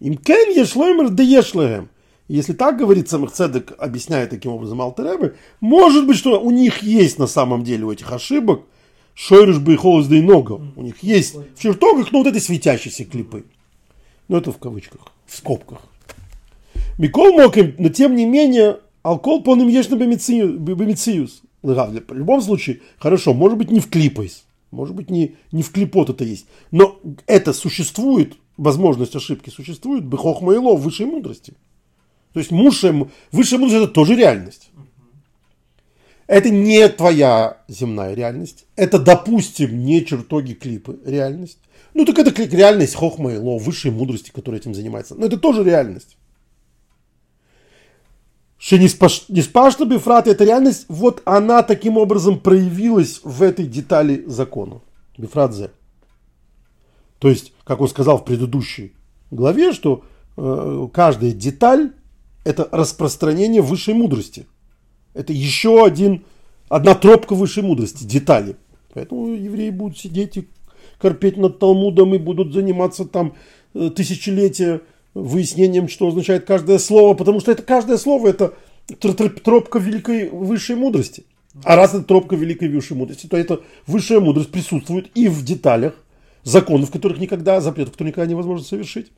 Им 0.00 0.16
кен 0.16 0.58
ешлоймер 0.58 1.10
да 1.10 1.22
ешлоем. 1.22 1.90
Если 2.28 2.52
так 2.52 2.76
говорит 2.76 3.08
Самых 3.08 3.32
объясняет 3.78 4.30
таким 4.30 4.52
образом 4.52 4.80
Алтеребе, 4.80 5.36
может 5.60 6.06
быть, 6.06 6.16
что 6.16 6.40
у 6.40 6.50
них 6.50 6.82
есть 6.82 7.18
на 7.18 7.26
самом 7.26 7.64
деле 7.64 7.84
у 7.84 7.92
этих 7.92 8.12
ошибок– 8.12 8.62
Шойрыш 9.16 9.58
бы 9.60 9.72
и 9.72 9.76
холост 9.76 10.10
да 10.10 10.16
и 10.16 10.20
нога. 10.20 10.60
У 10.76 10.82
них 10.82 11.02
есть 11.02 11.34
в 11.34 11.58
чертогах, 11.58 12.12
но 12.12 12.18
вот 12.18 12.26
эти 12.26 12.38
светящиеся 12.38 13.06
клипы. 13.06 13.46
Но 14.28 14.36
это 14.36 14.52
в 14.52 14.58
кавычках, 14.58 15.00
в 15.24 15.34
скобках. 15.34 15.78
Микол 16.98 17.32
Моким, 17.32 17.74
но 17.78 17.88
тем 17.88 18.14
не 18.14 18.26
менее, 18.26 18.80
алкоголь 19.02 19.42
по 19.42 19.56
ним 19.56 19.68
есть 19.68 19.90
на 19.90 19.96
бемициус. 19.96 21.42
В 21.62 22.12
любом 22.12 22.42
случае, 22.42 22.82
хорошо, 22.98 23.32
может 23.32 23.56
быть 23.56 23.70
не 23.70 23.80
в 23.80 23.88
клипайс, 23.88 24.44
может 24.70 24.94
быть 24.94 25.08
не, 25.08 25.36
не 25.50 25.62
в 25.62 25.72
клипот 25.72 26.10
это 26.10 26.22
есть. 26.22 26.46
Но 26.70 27.00
это 27.26 27.54
существует, 27.54 28.36
возможность 28.58 29.16
ошибки 29.16 29.48
существует, 29.48 30.04
бехох 30.04 30.42
моело, 30.42 30.76
высшей 30.76 31.06
мудрости. 31.06 31.54
То 32.36 32.40
есть 32.40 32.52
высшая, 32.52 33.08
высшая 33.32 33.56
мудрость 33.56 33.82
это 33.84 33.88
тоже 33.90 34.14
реальность. 34.14 34.68
Это 36.26 36.50
не 36.50 36.86
твоя 36.90 37.62
земная 37.66 38.12
реальность. 38.12 38.66
Это, 38.76 38.98
допустим, 38.98 39.82
не 39.82 40.04
чертоги 40.04 40.52
клипы 40.52 41.00
реальность. 41.06 41.58
Ну 41.94 42.04
так 42.04 42.18
это 42.18 42.42
реальность 42.54 42.94
хохма 42.94 43.32
и 43.32 43.38
ло, 43.38 43.56
высшей 43.56 43.90
мудрости, 43.90 44.32
которая 44.32 44.60
этим 44.60 44.74
занимается. 44.74 45.14
Но 45.14 45.24
это 45.24 45.38
тоже 45.38 45.64
реальность. 45.64 46.18
Что 48.58 48.76
не 48.76 48.88
спашно 48.88 49.86
бифрат, 49.86 50.28
это 50.28 50.44
реальность, 50.44 50.84
вот 50.90 51.22
она 51.24 51.62
таким 51.62 51.96
образом 51.96 52.38
проявилась 52.38 53.22
в 53.24 53.42
этой 53.42 53.64
детали 53.64 54.24
закона. 54.26 54.82
Бифрадзе. 55.16 55.70
То 57.18 57.30
есть, 57.30 57.54
как 57.64 57.80
он 57.80 57.88
сказал 57.88 58.18
в 58.18 58.26
предыдущей 58.26 58.94
главе, 59.30 59.72
что 59.72 60.04
э, 60.36 60.88
каждая 60.92 61.30
деталь 61.32 61.92
это 62.46 62.68
распространение 62.72 63.62
высшей 63.62 63.94
мудрости– 63.94 64.46
это 65.16 65.32
еще 65.32 65.84
один, 65.84 66.24
одна 66.68 66.94
тропка 66.94 67.34
высшей 67.34 67.62
мудрости, 67.62 68.04
детали. 68.04 68.56
Поэтому 68.92 69.28
евреи 69.28 69.70
будут 69.70 69.98
сидеть 69.98 70.36
и 70.36 70.48
корпеть 70.98 71.38
над 71.38 71.58
Талмудом 71.58 72.14
и 72.14 72.18
будут 72.18 72.52
заниматься 72.52 73.06
там 73.06 73.34
э, 73.74 73.90
тысячелетия 73.90 74.82
выяснением, 75.14 75.88
что 75.88 76.08
означает 76.08 76.44
каждое 76.44 76.78
слово, 76.78 77.14
потому 77.14 77.40
что 77.40 77.50
это 77.50 77.62
каждое 77.62 77.96
слово 77.96 78.28
это 78.28 78.54
тропка 79.42 79.78
великой 79.78 80.28
высшей 80.28 80.76
мудрости. 80.76 81.24
А 81.64 81.74
раз 81.74 81.94
это 81.94 82.04
тропка 82.04 82.36
великой 82.36 82.68
высшей 82.68 82.96
мудрости, 82.96 83.26
то 83.26 83.38
эта 83.38 83.62
высшая 83.86 84.20
мудрость 84.20 84.50
присутствует 84.50 85.10
и 85.14 85.28
в 85.28 85.42
деталях 85.42 85.94
законов, 86.42 86.90
которых 86.90 87.18
никогда, 87.18 87.62
запретов, 87.62 87.92
которые 87.92 88.12
никогда 88.12 88.30
невозможно 88.30 88.64
совершить. 88.66 89.10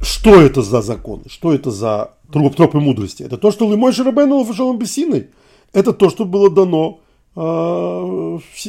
Что 0.00 0.40
это 0.40 0.62
за 0.62 0.80
законы? 0.80 1.24
Что 1.28 1.52
это 1.52 1.70
за 1.70 2.14
троп, 2.32 2.54
тропы 2.54 2.78
мудрости? 2.78 3.22
Это 3.22 3.36
то, 3.36 3.50
что 3.50 3.70
Лимой 3.70 3.92
Шарабейну 3.92 4.38
Лафашалом 4.38 4.78
Бессиной. 4.78 5.30
Это 5.72 5.92
то, 5.92 6.08
что 6.08 6.24
было 6.24 6.50
дано 6.50 7.00
э, 7.34 7.40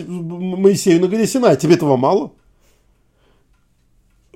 Моисею 0.07 1.01
на 1.01 1.07
горе 1.07 1.27
Синай. 1.27 1.55
Тебе 1.55 1.75
этого 1.75 1.97
мало? 1.97 2.31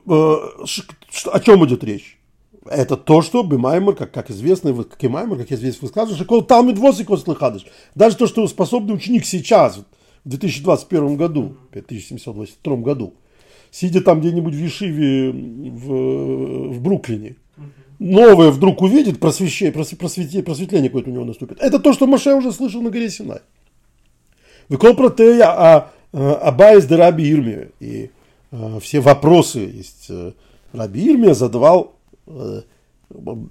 Э, 0.06 0.12
о 0.12 1.40
чем 1.40 1.66
идет 1.66 1.84
речь? 1.84 2.20
Это 2.66 2.96
то, 2.96 3.22
что 3.22 3.44
Бимаймер, 3.44 3.96
как, 3.96 4.12
как 4.12 4.30
известно, 4.32 4.74
как 4.84 5.04
и 5.04 5.08
Маймер, 5.08 5.38
как 5.38 5.52
известно, 5.52 5.88
высказывает, 5.88 6.18
что 6.18 6.26
кол 6.26 6.44
там 6.44 6.70
и 6.70 6.76
слыхадыш. 7.18 7.66
Даже 7.94 8.16
то, 8.16 8.28
что 8.28 8.48
способный 8.48 8.96
ученик 8.96 9.26
сейчас, 9.26 9.80
в 10.24 10.30
2021 10.30 11.18
году, 11.18 11.58
в 11.72 11.78
1722 11.78 12.76
году, 12.78 13.16
сидя 13.74 14.02
там 14.02 14.22
где-нибудь 14.22 14.54
в 14.54 14.58
Ешиве 14.58 15.32
в, 15.32 16.74
в 16.74 16.82
Бруклине, 16.82 17.36
новое 17.98 18.52
вдруг 18.52 18.84
увидит, 18.84 19.20
просвещение, 19.20 19.74
просветление, 19.74 20.44
просветление 20.44 20.90
какое-то 20.90 21.10
у 21.10 21.14
него 21.14 21.26
наступит. 21.26 21.60
Это 21.60 21.80
то, 21.80 21.92
что 21.92 22.06
Маше 22.06 22.36
уже 22.36 22.52
слышал 22.52 22.84
на 22.84 22.92
горе 22.92 23.10
Синай. 23.10 23.40
Выкол 24.70 24.94
протея 24.94 25.48
а 25.48 25.92
Абайс 26.14 26.86
де 26.86 26.96
Раби 26.96 27.28
Ирме. 27.28 27.70
И 27.80 28.12
а, 28.52 28.80
все 28.80 29.00
вопросы 29.00 29.60
есть. 29.60 30.06
Э, 30.10 30.34
Раби 30.72 31.10
Ирме 31.10 31.34
задавал 31.34 31.96
э, 32.28 32.62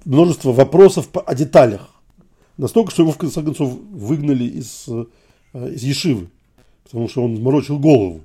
множество 0.05 0.53
вопросов 0.53 1.09
о 1.13 1.35
деталях. 1.35 1.89
Настолько, 2.57 2.91
что 2.91 3.03
его 3.03 3.11
в 3.11 3.17
конце 3.17 3.43
концов 3.43 3.77
выгнали 3.91 4.45
из, 4.45 4.85
э, 4.87 5.05
из 5.73 5.83
Ешивы. 5.83 6.29
Потому 6.85 7.09
что 7.09 7.23
он 7.23 7.41
морочил 7.41 7.77
голову 7.77 8.21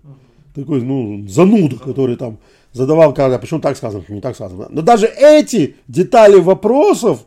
такой, 0.55 0.83
ну, 0.83 1.27
зануда, 1.29 1.77
который 1.77 2.17
там 2.17 2.39
задавал, 2.73 3.15
когда, 3.15 3.39
почему 3.39 3.61
так 3.61 3.77
сказано, 3.77 4.01
почему 4.01 4.17
не 4.17 4.23
так 4.23 4.35
сказано. 4.35 4.69
Но 4.71 4.83
даже 4.83 5.07
эти 5.07 5.77
детали 5.89 6.39
вопросов 6.39 7.25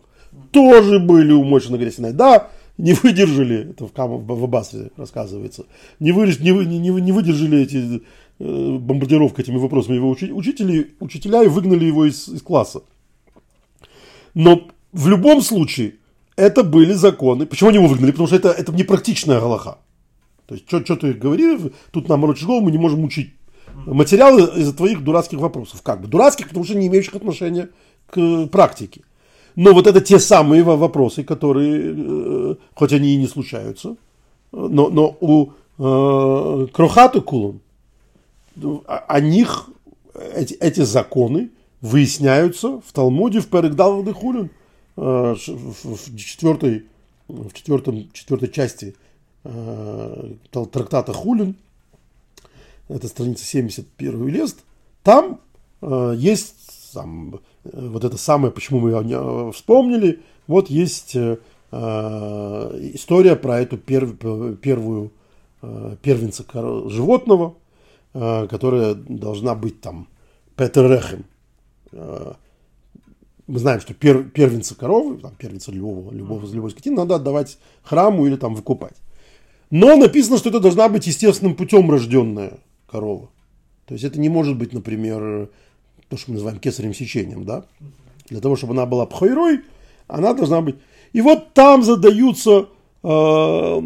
тоже 0.52 1.00
были 1.00 1.32
у 1.32 1.44
Мойши 1.44 1.72
Нагресиной. 1.72 2.14
Да, 2.14 2.50
не 2.78 2.94
выдержали, 2.94 3.72
это 3.72 3.88
в, 3.88 3.92
Кам, 3.92 4.26
в 4.26 4.44
Аббасе 4.44 4.92
рассказывается, 4.98 5.66
не, 6.00 6.12
вы, 6.12 6.28
не, 6.40 6.52
не, 6.52 6.90
не 6.90 7.12
выдержали 7.12 7.62
эти 7.62 8.02
э, 8.40 8.78
бомбардировка 8.78 9.42
этими 9.42 9.58
вопросами 9.58 9.96
его 9.96 10.10
учи, 10.10 10.32
учители, 10.32 10.96
учителя 11.00 11.44
и 11.44 11.48
выгнали 11.48 11.86
его 11.86 12.06
из, 12.06 12.28
из 12.28 12.42
класса. 12.42 12.82
Но 14.34 14.68
в 14.94 15.08
любом 15.08 15.42
случае 15.42 15.96
это 16.36 16.64
были 16.64 16.94
законы. 16.94 17.46
Почему 17.46 17.70
они 17.70 17.78
его 17.78 17.88
выгнали? 17.88 18.12
Потому 18.12 18.28
что 18.28 18.36
это, 18.36 18.50
это 18.50 18.72
непрактичная 18.72 19.40
галаха. 19.40 19.78
То 20.52 20.56
есть, 20.56 20.86
что, 20.86 20.98
ты 20.98 21.14
говоришь, 21.14 21.62
тут 21.92 22.10
нам 22.10 22.20
морочишь 22.20 22.46
голову, 22.46 22.66
мы 22.66 22.72
не 22.72 22.78
можем 22.78 23.06
учить 23.06 23.34
материалы 23.86 24.42
из-за 24.60 24.74
твоих 24.74 25.02
дурацких 25.02 25.40
вопросов. 25.40 25.82
Как 25.82 26.02
бы 26.02 26.08
дурацких, 26.08 26.50
потому 26.50 26.66
что 26.66 26.76
не 26.76 26.88
имеющих 26.88 27.16
отношения 27.16 27.70
к 28.08 28.48
практике. 28.48 29.02
Но 29.56 29.74
вот 29.74 29.88
это 29.88 30.02
те 30.02 30.20
самые 30.20 30.64
вопросы, 30.64 31.24
которые, 31.24 31.96
э, 31.96 32.56
хоть 32.74 32.92
они 32.92 33.14
и 33.14 33.18
не 33.18 33.28
случаются, 33.28 33.96
но, 34.52 34.90
но 34.90 35.16
у 35.22 35.52
э, 35.78 36.68
Крохату 36.74 37.22
Кулон 37.22 37.62
о, 38.86 39.20
них 39.22 39.70
эти, 40.36 40.56
эти 40.56 40.82
законы 40.82 41.52
выясняются 41.80 42.82
в 42.86 42.92
Талмуде 42.92 43.40
в 43.40 43.48
Перегдал 43.48 44.04
Хулин, 44.14 44.50
в 44.98 45.38
четвертой, 46.18 46.88
в 47.30 47.54
четвертом, 47.54 48.10
четвертой 48.12 48.50
части 48.50 48.96
трактата 49.44 51.14
Хулин, 51.14 51.56
это 52.90 53.08
страница 53.08 53.46
71 53.46 54.28
лист, 54.28 54.60
там 55.04 55.40
есть 55.82 56.92
там, 56.94 57.40
вот 57.64 58.04
это 58.04 58.18
самое, 58.18 58.52
почему 58.52 58.80
мы 58.80 59.52
вспомнили, 59.52 60.20
вот 60.48 60.70
есть 60.70 61.16
история 61.72 63.36
про 63.36 63.62
эту 63.62 63.78
перв, 63.78 64.18
первую 64.60 65.12
первенца 66.02 66.44
животного, 66.90 67.56
которая 68.14 68.96
должна 68.96 69.56
быть 69.56 69.80
там 69.80 70.08
Петеррехем. 70.56 71.24
Мы 73.48 73.60
знаем, 73.60 73.80
что 73.82 73.94
пер, 73.94 74.24
первенца 74.24 74.76
коровы, 74.76 75.18
там, 75.18 75.34
первенца 75.36 75.72
любого, 75.72 76.12
любого, 76.12 76.46
любой 76.54 76.72
скотины 76.72 76.96
надо 76.98 77.16
отдавать 77.16 77.58
храму 77.84 78.26
или 78.26 78.36
там 78.36 78.54
выкупать. 78.56 78.96
Но 79.72 79.96
написано, 79.96 80.38
что 80.38 80.50
это 80.50 80.60
должна 80.60 80.90
быть 80.90 81.08
естественным 81.08 81.56
путем 81.56 81.90
рожденная 81.90 82.60
корова. 82.88 83.30
То 83.86 83.94
есть 83.94 84.04
это 84.04 84.20
не 84.20 84.28
может 84.30 84.58
быть, 84.58 84.74
например, 84.74 85.50
то, 86.10 86.18
что 86.18 86.32
мы 86.32 86.36
называем 86.36 86.60
кесарем 86.60 86.94
сечением, 86.94 87.46
да? 87.46 87.64
Для 88.28 88.42
того, 88.42 88.58
чтобы 88.58 88.74
она 88.74 88.86
была 88.86 89.06
пхойрой, 89.06 89.62
она 90.08 90.34
должна 90.34 90.62
быть... 90.62 90.76
И 91.14 91.22
вот 91.22 91.54
там 91.54 91.84
задаются, 91.84 92.68
э, 93.04 93.82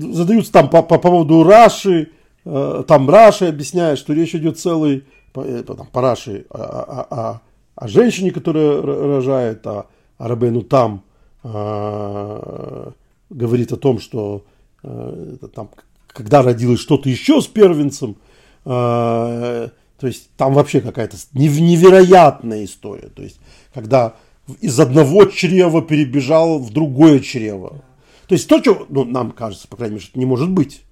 задаются 0.00 0.52
там 0.52 0.68
по, 0.68 0.82
по 0.82 0.98
поводу 0.98 1.44
Раши, 1.44 2.10
э, 2.44 2.84
там 2.86 3.08
Раши 3.08 3.46
объясняет, 3.46 3.98
что 3.98 4.12
речь 4.12 4.34
идет 4.34 4.58
целый, 4.58 5.04
по, 5.32 5.40
э, 5.40 5.62
там, 5.62 5.86
по 5.86 6.00
Раши, 6.00 6.46
о, 6.50 6.58
о, 6.60 7.06
о, 7.10 7.40
о 7.76 7.88
женщине, 7.88 8.32
которая 8.32 8.82
рожает, 8.82 9.66
а, 9.66 9.86
а 10.18 10.28
Рабейну 10.28 10.62
там 10.62 11.02
э, 11.42 12.90
говорит 13.32 13.72
о 13.72 13.76
том, 13.76 13.98
что 13.98 14.44
э, 14.82 15.36
там, 15.54 15.70
когда 16.08 16.42
родилось 16.42 16.80
что-то 16.80 17.08
еще 17.08 17.40
с 17.40 17.46
первенцем, 17.46 18.16
э, 18.64 18.68
то 18.68 20.06
есть 20.06 20.30
там 20.36 20.54
вообще 20.54 20.80
какая-то 20.80 21.16
невероятная 21.32 22.64
история. 22.64 23.08
То 23.08 23.22
есть 23.22 23.38
когда 23.72 24.16
из 24.60 24.78
одного 24.80 25.26
чрева 25.26 25.82
перебежал 25.82 26.58
в 26.58 26.70
другое 26.72 27.20
чрево. 27.20 27.82
То 28.26 28.34
есть 28.34 28.48
то, 28.48 28.58
что 28.60 28.86
ну, 28.88 29.04
нам 29.04 29.30
кажется, 29.30 29.68
по 29.68 29.76
крайней 29.76 29.96
мере, 29.96 30.06
что 30.06 30.18
не 30.18 30.26
может 30.26 30.50
быть. 30.50 30.82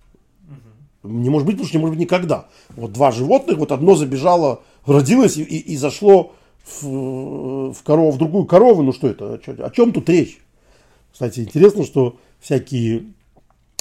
Не 1.03 1.31
может 1.31 1.47
быть, 1.47 1.57
потому 1.57 1.69
что 1.69 1.79
не 1.79 1.81
может 1.81 1.97
быть 1.97 2.07
никогда. 2.07 2.49
Вот 2.77 2.93
два 2.93 3.11
животных, 3.11 3.59
вот 3.59 3.73
одно 3.73 3.95
забежало, 3.95 4.63
родилось 4.85 5.39
и, 5.39 5.43
и, 5.43 5.73
и 5.73 5.77
зашло 5.77 6.35
в, 6.65 7.73
в, 7.73 7.83
корову, 7.83 8.11
в 8.11 8.19
другую 8.19 8.45
корову. 8.45 8.83
Ну 8.83 8.93
что 8.93 9.09
это? 9.09 9.35
О 9.35 9.39
чем, 9.39 9.57
о 9.65 9.71
чем 9.71 9.93
тут 9.93 10.09
речь? 10.11 10.39
Кстати, 11.13 11.41
интересно, 11.41 11.85
что 11.85 12.19
всякие 12.41 13.05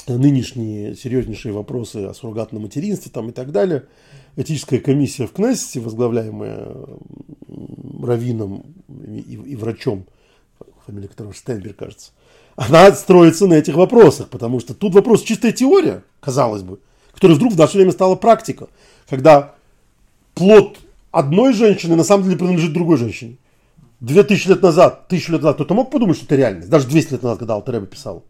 нынешние 0.06 0.94
серьезнейшие 0.94 1.52
вопросы 1.52 1.96
о 1.98 2.14
суррогатном 2.14 2.62
материнстве 2.62 3.10
там 3.12 3.28
и 3.30 3.32
так 3.32 3.52
далее, 3.52 3.84
этическая 4.36 4.80
комиссия 4.80 5.26
в 5.26 5.32
Кнессете, 5.32 5.80
возглавляемая 5.80 6.74
раввином 8.02 8.64
и, 9.06 9.34
и 9.34 9.56
врачом, 9.56 10.06
фамилия 10.86 11.08
которого 11.08 11.34
Штенберг, 11.34 11.76
кажется, 11.76 12.12
она 12.56 12.92
строится 12.92 13.46
на 13.46 13.54
этих 13.54 13.74
вопросах, 13.74 14.28
потому 14.28 14.60
что 14.60 14.74
тут 14.74 14.94
вопрос 14.94 15.22
чистая 15.22 15.52
теория, 15.52 16.02
казалось 16.20 16.62
бы, 16.62 16.80
которая 17.12 17.36
вдруг 17.36 17.52
в 17.52 17.58
наше 17.58 17.76
время 17.76 17.92
стала 17.92 18.16
практика, 18.16 18.68
когда 19.08 19.54
плод 20.34 20.78
одной 21.10 21.52
женщины 21.52 21.96
на 21.96 22.04
самом 22.04 22.24
деле 22.24 22.36
принадлежит 22.36 22.72
другой 22.72 22.96
женщине. 22.96 23.36
Две 24.00 24.22
тысячи 24.22 24.48
лет 24.48 24.62
назад, 24.62 25.08
тысячу 25.08 25.32
лет 25.32 25.42
назад, 25.42 25.56
кто-то 25.56 25.74
мог 25.74 25.90
подумать, 25.90 26.16
что 26.16 26.24
это 26.24 26.36
реальность, 26.36 26.70
даже 26.70 26.88
200 26.88 27.12
лет 27.12 27.22
назад, 27.22 27.38
когда 27.38 27.54
Алтереба 27.54 27.86
писал. 27.86 28.24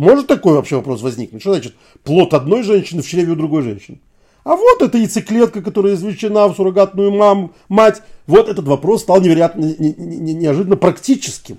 Может 0.00 0.28
такой 0.28 0.54
вообще 0.54 0.76
вопрос 0.76 1.02
возникнуть? 1.02 1.42
Что 1.42 1.52
значит 1.52 1.74
плод 2.04 2.32
одной 2.32 2.62
женщины 2.62 3.02
в 3.02 3.06
чреве 3.06 3.32
у 3.32 3.36
другой 3.36 3.60
женщины? 3.60 4.00
А 4.44 4.56
вот 4.56 4.80
эта 4.80 4.96
яйцеклетка, 4.96 5.60
которая 5.60 5.92
извлечена 5.92 6.48
в 6.48 6.56
суррогатную 6.56 7.12
мам, 7.12 7.52
мать. 7.68 8.00
Вот 8.26 8.48
этот 8.48 8.66
вопрос 8.66 9.02
стал 9.02 9.20
невероятно, 9.20 9.60
не, 9.60 9.92
не, 9.92 10.32
неожиданно 10.32 10.76
практическим. 10.76 11.58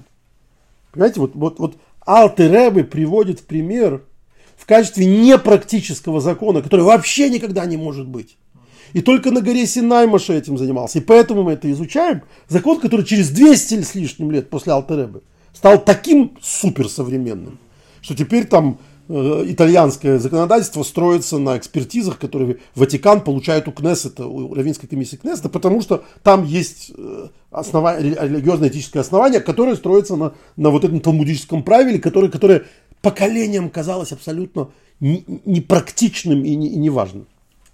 Понимаете, 0.92 1.20
вот, 1.20 1.36
вот, 1.36 1.60
вот 1.60 1.76
Алтеребы 2.04 2.84
приводит 2.84 3.42
в 3.42 3.44
пример 3.44 4.02
в 4.58 4.66
качестве 4.66 5.06
непрактического 5.06 6.20
закона, 6.20 6.64
который 6.64 6.82
вообще 6.82 7.30
никогда 7.30 7.68
не 7.68 7.78
может 7.78 8.08
быть. 8.08 8.38
И 8.94 9.02
только 9.02 9.30
на 9.30 9.42
горе 9.42 9.68
Синай 9.68 10.08
Маша 10.08 10.34
этим 10.34 10.58
занимался. 10.58 10.98
И 10.98 11.02
поэтому 11.04 11.44
мы 11.44 11.52
это 11.52 11.72
изучаем. 11.72 12.24
Закон, 12.48 12.80
который 12.80 13.06
через 13.06 13.30
200 13.30 13.84
с 13.84 13.94
лишним 13.94 14.32
лет 14.32 14.50
после 14.50 14.74
Алтеребы 14.74 15.22
стал 15.54 15.78
таким 15.78 16.36
суперсовременным 16.42 17.60
что 18.02 18.16
теперь 18.16 18.46
там 18.46 18.80
э, 19.08 19.44
итальянское 19.48 20.20
законодательство 20.20 20.84
строится 20.84 21.38
на 21.38 21.58
экспертизах, 21.58 22.20
которые 22.20 22.58
Ватикан 22.76 23.22
получает 23.22 23.68
у 23.68 23.72
Кнессета, 23.72 24.26
у 24.26 24.54
Равинской 24.54 24.90
комиссии 24.90 25.16
Кнессета, 25.16 25.50
потому 25.50 25.82
что 25.82 26.04
там 26.24 26.44
есть 26.44 26.92
э, 26.98 27.28
основа, 27.52 28.00
религиозное 28.00 28.70
этическое 28.70 29.02
основание, 29.02 29.40
которое 29.40 29.76
строится 29.76 30.16
на, 30.16 30.34
на 30.58 30.70
вот 30.70 30.84
этом 30.84 31.00
талмудическом 31.00 31.64
правиле, 31.64 32.00
которое, 32.00 32.30
которое 32.30 32.66
поколениям 33.02 33.70
казалось 33.70 34.12
абсолютно 34.12 34.70
непрактичным 35.00 36.44
и, 36.46 36.56
не, 36.56 36.68
и 36.68 36.76
неважным. 36.78 37.28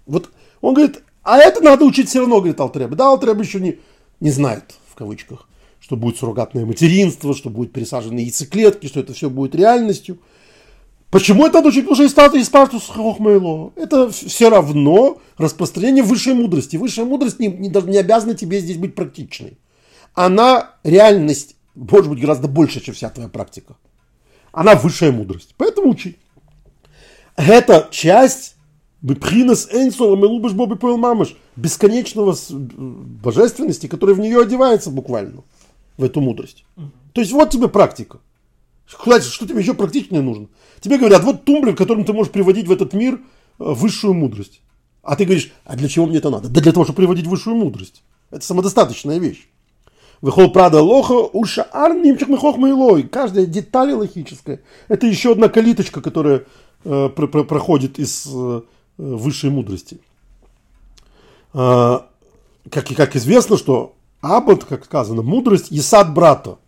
Вот 0.06 0.30
он 0.60 0.74
говорит, 0.74 1.02
а 1.22 1.38
это 1.38 1.62
надо 1.62 1.84
учить 1.84 2.08
все 2.08 2.20
равно, 2.20 2.36
говорит 2.36 2.58
Алтреба. 2.58 2.96
Да, 2.96 3.08
Алтреба 3.08 3.42
еще 3.42 3.60
не, 3.60 3.78
не 4.20 4.30
знает, 4.30 4.74
в 4.88 4.94
кавычках 4.94 5.46
что 5.88 5.96
будет 5.96 6.18
суррогатное 6.18 6.66
материнство, 6.66 7.34
что 7.34 7.48
будут 7.48 7.72
пересажены 7.72 8.18
яйцеклетки, 8.20 8.88
что 8.88 9.00
это 9.00 9.14
все 9.14 9.30
будет 9.30 9.54
реальностью. 9.54 10.18
Почему 11.10 11.46
это 11.46 11.54
надо 11.54 11.70
учить? 11.70 11.84
Потому 11.84 11.94
что 11.94 12.04
из 12.04 12.10
статус, 12.10 12.38
из 12.38 12.46
статус 12.46 12.88
хохмейло. 12.88 13.72
Это 13.74 14.10
все 14.10 14.50
равно 14.50 15.18
распространение 15.38 16.04
высшей 16.04 16.34
мудрости. 16.34 16.76
Высшая 16.76 17.06
мудрость 17.06 17.40
не, 17.40 17.46
не, 17.46 17.70
не 17.70 17.96
обязана 17.96 18.34
тебе 18.34 18.60
здесь 18.60 18.76
быть 18.76 18.94
практичной. 18.94 19.56
Она 20.12 20.74
реальность, 20.84 21.56
может 21.74 22.10
быть, 22.10 22.20
гораздо 22.20 22.48
больше, 22.48 22.82
чем 22.82 22.94
вся 22.94 23.08
твоя 23.08 23.30
практика. 23.30 23.78
Она 24.52 24.74
высшая 24.74 25.10
мудрость. 25.10 25.54
Поэтому 25.56 25.88
учи. 25.88 26.18
Это 27.36 27.88
часть 27.90 28.56
Бепхинес 29.00 29.70
Эйнсова 29.72 30.16
Мелубыш 30.16 30.52
Боби 30.52 30.76
Поэл 30.76 30.98
Мамыш, 30.98 31.34
бесконечного 31.56 32.36
божественности, 32.50 33.86
которая 33.86 34.14
в 34.14 34.20
нее 34.20 34.42
одевается 34.42 34.90
буквально 34.90 35.44
в 35.98 36.04
эту 36.04 36.20
мудрость. 36.22 36.64
То 37.12 37.20
есть 37.20 37.32
вот 37.32 37.50
тебе 37.50 37.68
практика. 37.68 38.20
Хватит, 38.86 39.26
что 39.26 39.46
тебе 39.46 39.60
еще 39.60 39.74
практичнее 39.74 40.22
нужно? 40.22 40.48
Тебе 40.80 40.96
говорят, 40.96 41.22
вот 41.22 41.44
тумблер, 41.44 41.76
которым 41.76 42.04
ты 42.04 42.14
можешь 42.14 42.32
приводить 42.32 42.66
в 42.66 42.72
этот 42.72 42.94
мир 42.94 43.14
э, 43.14 43.18
высшую 43.58 44.14
мудрость. 44.14 44.62
А 45.02 45.14
ты 45.14 45.24
говоришь, 45.24 45.52
а 45.64 45.76
для 45.76 45.88
чего 45.88 46.06
мне 46.06 46.18
это 46.18 46.30
надо? 46.30 46.48
Да 46.48 46.60
для 46.62 46.72
того, 46.72 46.84
чтобы 46.84 46.96
приводить 46.96 47.26
высшую 47.26 47.56
мудрость. 47.56 48.02
Это 48.30 48.44
самодостаточная 48.44 49.18
вещь. 49.18 49.48
Выхол 50.22 50.50
прада 50.50 50.80
лоха, 50.80 51.12
уша 51.12 51.62
арнимчик 51.64 52.28
мейлой. 52.28 53.02
Каждая 53.02 53.46
деталь 53.46 53.92
логическая. 53.92 54.62
Это 54.88 55.06
еще 55.06 55.32
одна 55.32 55.48
калиточка, 55.48 56.00
которая 56.00 56.44
э, 56.84 57.08
про, 57.14 57.26
про, 57.26 57.44
проходит 57.44 57.98
из 57.98 58.26
э, 58.26 58.62
высшей 58.96 59.50
мудрости. 59.50 60.00
Э, 61.52 62.00
как, 62.70 62.86
как 62.86 63.16
известно, 63.16 63.58
что 63.58 63.97
Аббат, 64.20 64.64
как 64.64 64.84
сказано, 64.84 65.22
мудрость 65.22 65.70
и 65.70 65.80
сад 65.80 66.12
брата. 66.12 66.58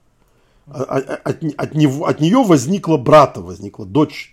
А, 0.67 0.83
а, 0.83 0.99
от, 1.25 1.43
от, 1.57 1.75
него, 1.75 2.07
от 2.07 2.21
нее 2.21 2.45
возникла 2.45 2.97
брата, 2.97 3.41
возникла 3.41 3.87
дочь, 3.87 4.33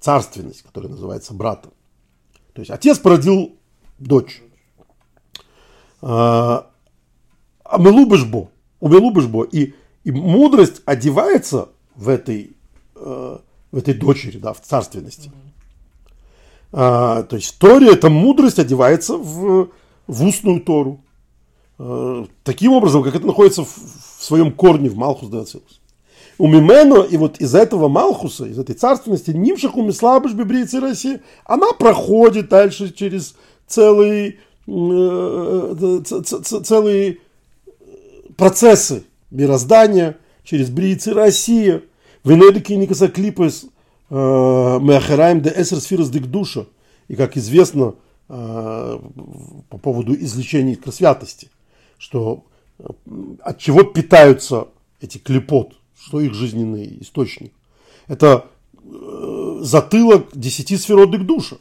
царственность, 0.00 0.62
которая 0.62 0.90
называется 0.90 1.34
братом. 1.34 1.72
То 2.52 2.60
есть 2.60 2.70
отец 2.70 2.98
породил 2.98 3.56
дочь. 3.98 4.42
А 6.02 6.68
Мелубышбо, 7.78 8.50
у 8.80 8.88
Мелубышбо. 8.88 9.44
И, 9.44 9.74
и 10.04 10.12
мудрость 10.12 10.82
одевается 10.84 11.68
в 11.94 12.08
этой, 12.08 12.56
э, 12.94 13.38
в 13.70 13.76
этой 13.76 13.94
дочери, 13.94 14.38
да, 14.38 14.52
в 14.52 14.60
царственности. 14.60 15.32
А, 16.72 17.22
то 17.22 17.36
есть 17.36 17.58
Торе 17.58 17.92
эта 17.92 18.10
мудрость 18.10 18.58
одевается 18.58 19.16
в, 19.16 19.70
в 20.06 20.24
устную 20.24 20.60
Тору. 20.60 21.00
Э, 21.78 22.24
таким 22.44 22.72
образом, 22.72 23.02
как 23.02 23.16
это 23.16 23.26
находится 23.26 23.64
в, 23.64 23.68
в 23.68 24.22
своем 24.24 24.52
корне 24.52 24.88
в 24.88 24.96
Малхус 24.96 25.28
Дацилус. 25.28 25.80
У 26.38 26.46
Мимено, 26.48 27.02
и 27.02 27.16
вот 27.16 27.40
из 27.40 27.54
этого 27.54 27.88
Малхуса, 27.88 28.46
из 28.46 28.58
этой 28.58 28.74
царственности, 28.74 29.30
Нимшах 29.30 29.76
умислабыш 29.76 30.32
бибрицы 30.32 30.80
России, 30.80 31.20
она 31.44 31.72
проходит 31.72 32.48
дальше 32.48 32.92
через 32.92 33.34
целый, 33.66 34.38
э, 34.66 36.02
целые 36.04 37.18
процессы 38.36 39.04
мироздания, 39.30 40.16
через 40.44 40.70
брицы 40.70 41.12
Россия. 41.12 41.82
Венедики 42.24 42.72
Никаса 42.72 43.08
Клипес 43.08 43.66
э, 44.10 44.14
Меахараем 44.14 45.40
де 45.40 45.52
Эсер 45.54 45.80
Сфирос 45.80 46.08
Дик 46.08 46.26
Душа. 46.26 46.66
И 47.08 47.16
как 47.16 47.36
известно, 47.36 47.94
по 48.26 48.98
поводу 49.82 50.14
излечения 50.14 50.78
святости, 50.90 51.50
что 51.98 52.44
от 53.42 53.58
чего 53.58 53.84
питаются 53.84 54.68
эти 55.00 55.18
клепот, 55.18 55.74
что 55.98 56.20
их 56.20 56.34
жизненный 56.34 56.98
источник. 57.00 57.52
Это 58.08 58.46
затылок 59.60 60.26
десяти 60.34 60.76
сферодных 60.76 61.26
душа. 61.26 61.56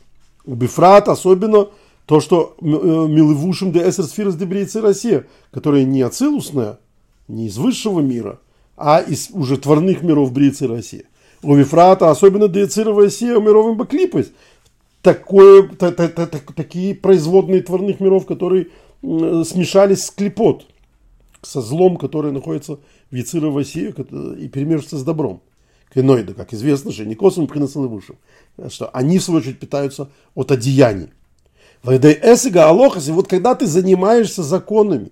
У 0.45 0.55
Бифрат 0.55 1.07
особенно 1.07 1.67
то, 2.05 2.19
что 2.19 2.55
милывушим 2.59 3.71
де 3.71 3.87
эсер 3.87 4.05
сферас 4.05 4.35
де 4.35 4.45
Россия, 4.81 5.25
которая 5.51 5.85
не 5.85 6.01
ацилусная, 6.01 6.79
не 7.27 7.47
из 7.47 7.57
высшего 7.57 8.01
мира, 8.01 8.39
а 8.75 8.99
из 8.99 9.29
уже 9.31 9.57
творных 9.57 10.01
миров 10.01 10.33
Брицы 10.33 10.67
России. 10.67 11.05
У 11.41 11.55
Вифрата 11.55 12.09
особенно 12.09 12.47
деецировая 12.47 13.09
сия 13.09 13.39
мировым 13.39 13.77
баклипость. 13.77 14.31
Такое, 15.01 15.67
та, 15.67 15.91
та, 15.91 16.07
та, 16.07 16.25
та, 16.27 16.39
такие 16.55 16.95
производные 16.95 17.61
творных 17.61 17.99
миров, 17.99 18.25
которые 18.25 18.63
э, 18.63 18.67
смешались 19.03 20.05
с 20.05 20.11
клепот, 20.11 20.65
со 21.41 21.61
злом, 21.61 21.97
который 21.97 22.31
находится 22.31 22.79
в 23.11 23.15
Яцировой 23.15 23.65
сии 23.65 23.89
и 24.39 24.47
перемешивается 24.47 24.97
с 24.97 25.03
добром. 25.03 25.41
Кеноида, 25.93 26.33
как 26.33 26.53
известно 26.53 26.91
же, 26.91 27.05
не 27.05 27.15
косом 27.15 27.47
приносил 27.47 27.87
вышел. 27.87 28.15
Что 28.69 28.89
они, 28.89 29.19
в 29.19 29.23
свою 29.23 29.41
очередь, 29.41 29.59
питаются 29.59 30.09
от 30.33 30.51
одеяний. 30.51 31.09
Вайдай 31.83 32.13
эсига 32.13 32.69
алохас, 32.69 33.09
вот 33.09 33.27
когда 33.27 33.55
ты 33.55 33.67
занимаешься 33.67 34.41
законами, 34.41 35.11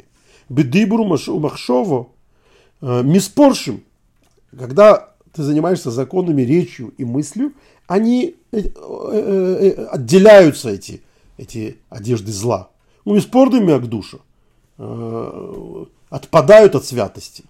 бедибру 0.50 1.04
махшово, 1.06 2.10
э, 2.82 3.04
миспоршим, 3.04 3.84
когда 4.58 5.14
ты 5.34 5.44
занимаешься 5.44 5.92
законами, 5.92 6.42
речью 6.42 6.94
и 6.98 7.04
мыслью, 7.04 7.54
они 7.88 8.36
э, 8.52 8.62
э, 8.62 9.86
отделяются, 9.92 10.70
эти, 10.70 11.02
эти 11.38 11.78
одежды 11.90 12.32
зла. 12.32 12.71
Ну, 13.06 13.16
миспордами 13.16 13.78
к 13.78 13.88
душу 13.88 14.22
отпадают 16.10 16.76
от 16.76 16.86
святости. 16.86 17.44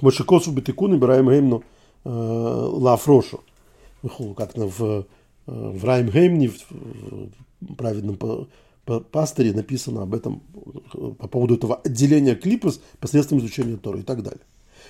Мошикосу 0.00 0.50
бетыкун 0.50 0.92
набираем 0.92 1.28
геймну 1.28 1.62
лафрошу. 2.04 3.40
Как 4.36 4.56
в, 4.56 5.06
в 5.46 5.84
Раймгеймне, 5.84 6.48
в 6.48 7.74
праведном 7.76 8.18
пастыре 8.84 9.52
написано 9.52 10.02
об 10.02 10.14
этом, 10.14 10.42
по 10.92 11.28
поводу 11.28 11.54
этого 11.56 11.76
отделения 11.76 12.34
клипа 12.34 12.72
посредством 12.98 13.38
изучения 13.38 13.76
Торы 13.76 14.00
и 14.00 14.02
так 14.02 14.22
далее. 14.22 14.40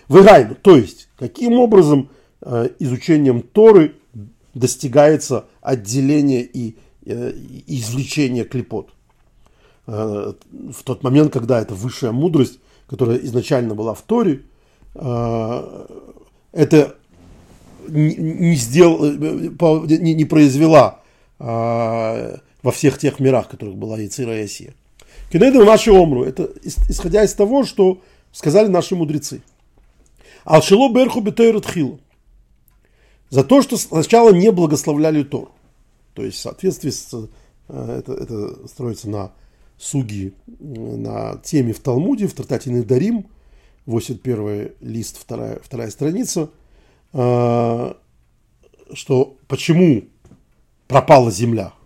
Выгайну, 0.08 0.54
то 0.54 0.76
есть, 0.76 1.08
каким 1.18 1.54
образом 1.54 2.08
э, 2.40 2.70
изучением 2.78 3.42
Торы 3.42 3.96
достигается 4.54 5.46
отделение 5.60 6.42
и, 6.42 6.76
э, 7.04 7.32
и 7.32 7.80
извлечение 7.80 8.44
клипот. 8.44 8.90
Э, 9.92 10.34
в 10.70 10.84
тот 10.84 11.02
момент, 11.02 11.32
когда 11.32 11.60
эта 11.60 11.74
высшая 11.74 12.12
мудрость, 12.12 12.60
которая 12.86 13.18
изначально 13.18 13.74
была 13.74 13.94
в 13.94 14.02
Торе, 14.02 14.42
э, 14.94 15.86
это 16.52 16.94
не, 17.88 18.54
сделал, 18.54 19.00
не, 19.02 20.24
произвела 20.24 21.00
э, 21.40 21.44
во 22.62 22.72
всех 22.72 22.98
тех 22.98 23.18
мирах, 23.18 23.46
в 23.46 23.50
которых 23.50 23.76
была 23.76 23.98
Яцира 23.98 24.38
и 24.38 24.44
Осия. 24.44 24.74
Кенеду 25.32 25.64
наши 25.64 25.90
омру, 25.90 26.22
это 26.22 26.48
исходя 26.62 27.24
из 27.24 27.34
того, 27.34 27.64
что 27.64 28.00
сказали 28.30 28.68
наши 28.68 28.94
мудрецы. 28.94 29.42
Алшило 30.44 30.88
берху 30.92 31.20
бетейрат 31.20 31.66
хилу. 31.66 31.98
За 33.28 33.42
то, 33.42 33.60
что 33.60 33.76
сначала 33.76 34.30
не 34.30 34.52
благословляли 34.52 35.24
Тор. 35.24 35.50
То 36.14 36.22
есть 36.22 36.38
в 36.38 36.40
соответствии 36.40 36.90
с... 36.90 37.28
Это, 37.68 38.12
это 38.12 38.68
строится 38.68 39.08
на 39.08 39.32
суги, 39.80 40.34
на 40.58 41.40
теме 41.42 41.72
в 41.72 41.80
Талмуде, 41.80 42.26
в 42.26 42.34
Тартатиный 42.34 42.84
Дарим, 42.84 43.26
81 43.86 44.72
лист, 44.80 45.18
вторая, 45.18 45.58
вторая 45.62 45.90
страница, 45.90 46.50
э, 47.12 47.94
что 48.92 49.36
почему 49.48 50.04
пропала 50.86 51.30
земля– 51.30 51.72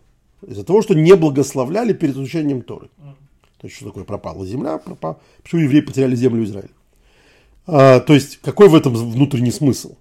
из-за 0.48 0.64
того, 0.64 0.82
что 0.82 0.94
не 0.94 1.14
благословляли 1.16 1.92
перед 1.92 2.14
изучением 2.14 2.62
Торы. 2.62 2.88
То 3.58 3.66
есть, 3.66 3.76
что 3.76 3.86
такое 3.86 4.04
пропала 4.04 4.46
земля, 4.46 4.78
пропала, 4.78 5.18
почему 5.42 5.62
евреи 5.62 5.80
потеряли 5.80 6.14
землю 6.16 6.44
Израиля. 6.44 6.70
А, 7.66 8.00
то 8.00 8.14
есть, 8.14 8.38
какой 8.42 8.68
в 8.68 8.74
этом 8.74 8.94
внутренний 8.94 9.50
смысл? 9.50 9.96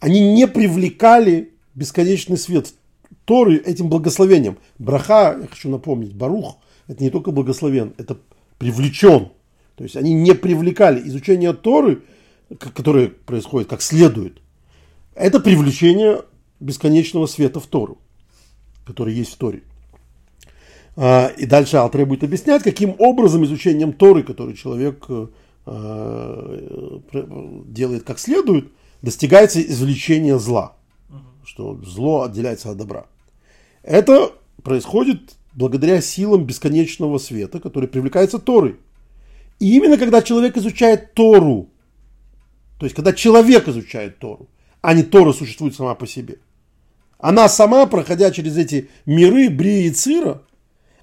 Они 0.00 0.34
не 0.34 0.48
привлекали 0.48 1.52
бесконечный 1.74 2.36
свет 2.36 2.74
Торы 3.24 3.56
этим 3.56 3.88
благословением. 3.88 4.58
Браха, 4.78 5.38
я 5.40 5.46
хочу 5.46 5.68
напомнить, 5.68 6.12
Барух, 6.12 6.58
это 6.86 7.02
не 7.02 7.10
только 7.10 7.30
благословен, 7.30 7.94
это 7.98 8.18
привлечен. 8.58 9.30
То 9.76 9.84
есть, 9.84 9.96
они 9.96 10.12
не 10.14 10.34
привлекали 10.34 11.06
изучение 11.08 11.52
Торы, 11.52 12.02
которое 12.58 13.08
происходит 13.08 13.68
как 13.68 13.82
следует. 13.82 14.38
Это 15.14 15.40
привлечение 15.40 16.22
бесконечного 16.60 17.26
света 17.26 17.60
в 17.60 17.66
Тору 17.66 17.98
который 18.84 19.14
есть 19.14 19.32
в 19.32 19.36
Торе. 19.36 19.62
А, 20.96 21.28
и 21.28 21.46
дальше 21.46 21.76
Алтре 21.76 22.04
будет 22.04 22.24
объяснять, 22.24 22.62
каким 22.62 22.94
образом 22.98 23.44
изучением 23.44 23.92
Торы, 23.92 24.22
который 24.22 24.54
человек 24.54 25.04
э, 25.08 25.26
э, 25.66 26.98
делает 27.66 28.04
как 28.04 28.18
следует, 28.18 28.70
достигается 29.00 29.62
извлечение 29.62 30.38
зла, 30.38 30.76
что 31.44 31.80
зло 31.84 32.22
отделяется 32.22 32.70
от 32.70 32.76
добра. 32.76 33.06
Это 33.82 34.32
происходит 34.62 35.36
благодаря 35.54 36.00
силам 36.00 36.44
бесконечного 36.44 37.18
света, 37.18 37.60
который 37.60 37.88
привлекается 37.88 38.38
Торой. 38.38 38.78
И 39.58 39.76
именно 39.76 39.98
когда 39.98 40.22
человек 40.22 40.56
изучает 40.56 41.14
Тору, 41.14 41.68
то 42.78 42.86
есть 42.86 42.96
когда 42.96 43.12
человек 43.12 43.68
изучает 43.68 44.18
Тору, 44.18 44.48
а 44.80 44.94
не 44.94 45.02
Тора 45.02 45.32
существует 45.32 45.74
сама 45.74 45.94
по 45.94 46.06
себе– 46.06 46.38
она 47.22 47.48
сама, 47.48 47.86
проходя 47.86 48.32
через 48.32 48.58
эти 48.58 48.90
миры, 49.06 49.48
Бри 49.48 49.86
и 49.86 49.90
Цира, 49.90 50.42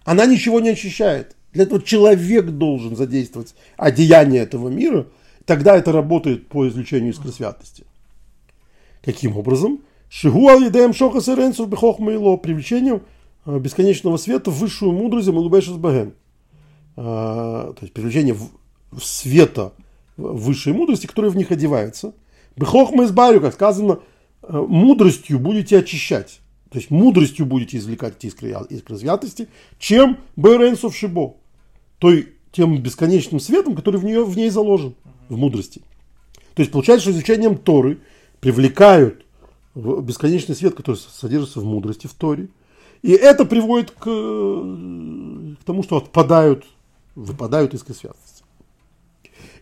она 0.04 0.26
ничего 0.26 0.60
не 0.60 0.70
ощущает. 0.70 1.38
Для 1.54 1.64
этого 1.64 1.82
человек 1.82 2.46
должен 2.46 2.98
задействовать 2.98 3.56
одеяние 3.78 4.42
этого 4.42 4.68
мира, 4.68 5.08
тогда 5.46 5.78
это 5.78 5.94
работает 5.94 6.50
по 6.50 6.68
извлечению 6.68 7.12
искры 7.12 7.32
святости. 7.32 7.86
Каким 9.02 9.38
образом? 9.38 9.82
Шигуал 10.10 10.60
едем 10.60 10.94
шоха 10.94 11.22
сыренцев 11.22 11.70
бехох 11.70 12.00
мейло, 12.00 12.36
привлечением 12.36 13.04
бесконечного 13.46 14.18
света 14.18 14.52
в 14.52 14.60
высшую 14.60 14.92
мудрость 14.92 15.28
Малубешес 15.30 15.78
Баген. 15.78 16.14
То 16.96 17.76
есть 17.82 17.94
света 19.02 19.74
в 20.18 20.46
высшей 20.46 20.74
мудрости, 20.74 21.08
которая 21.08 21.32
в 21.32 21.38
них 21.38 21.52
одевается. 21.52 22.14
Бехох 22.56 22.92
избавлю, 22.92 23.40
как 23.40 23.54
сказано, 23.54 24.00
Э, 24.42 24.66
мудростью 24.68 25.40
будете 25.40 25.78
очищать. 25.78 26.42
То 26.72 26.78
есть 26.80 26.92
мудростью 26.92 27.46
будете 27.46 27.78
извлекать 27.78 28.16
эти 28.18 28.28
искры, 28.28 28.56
искры 28.70 28.98
святости, 28.98 29.48
чем 29.80 30.20
Беренсов 30.36 30.96
Шибо. 30.96 31.36
Той, 32.00 32.34
тем 32.52 32.82
бесконечным 32.82 33.40
светом, 33.40 33.76
который 33.76 34.00
в, 34.00 34.06
нее, 34.06 34.24
в 34.24 34.38
ней 34.38 34.50
заложен, 34.50 34.96
в 35.30 35.38
мудрости. 35.38 35.82
То 36.56 36.62
есть 36.62 36.72
получается, 36.72 37.04
что 37.04 37.12
изучением 37.12 37.58
Торы 37.58 38.00
привлекают 38.40 39.26
бесконечный 39.76 40.56
свет, 40.56 40.76
который 40.76 40.96
содержится 40.96 41.60
в 41.60 41.66
мудрости, 41.66 42.08
в 42.08 42.14
Торе. 42.14 42.48
И 43.02 43.12
это 43.12 43.46
приводит 43.46 43.92
к, 43.92 44.04
к 44.04 45.64
тому, 45.66 45.84
что 45.84 45.98
отпадают, 45.98 46.66
выпадают 47.16 47.74
искры 47.74 47.94
святости. 47.94 48.44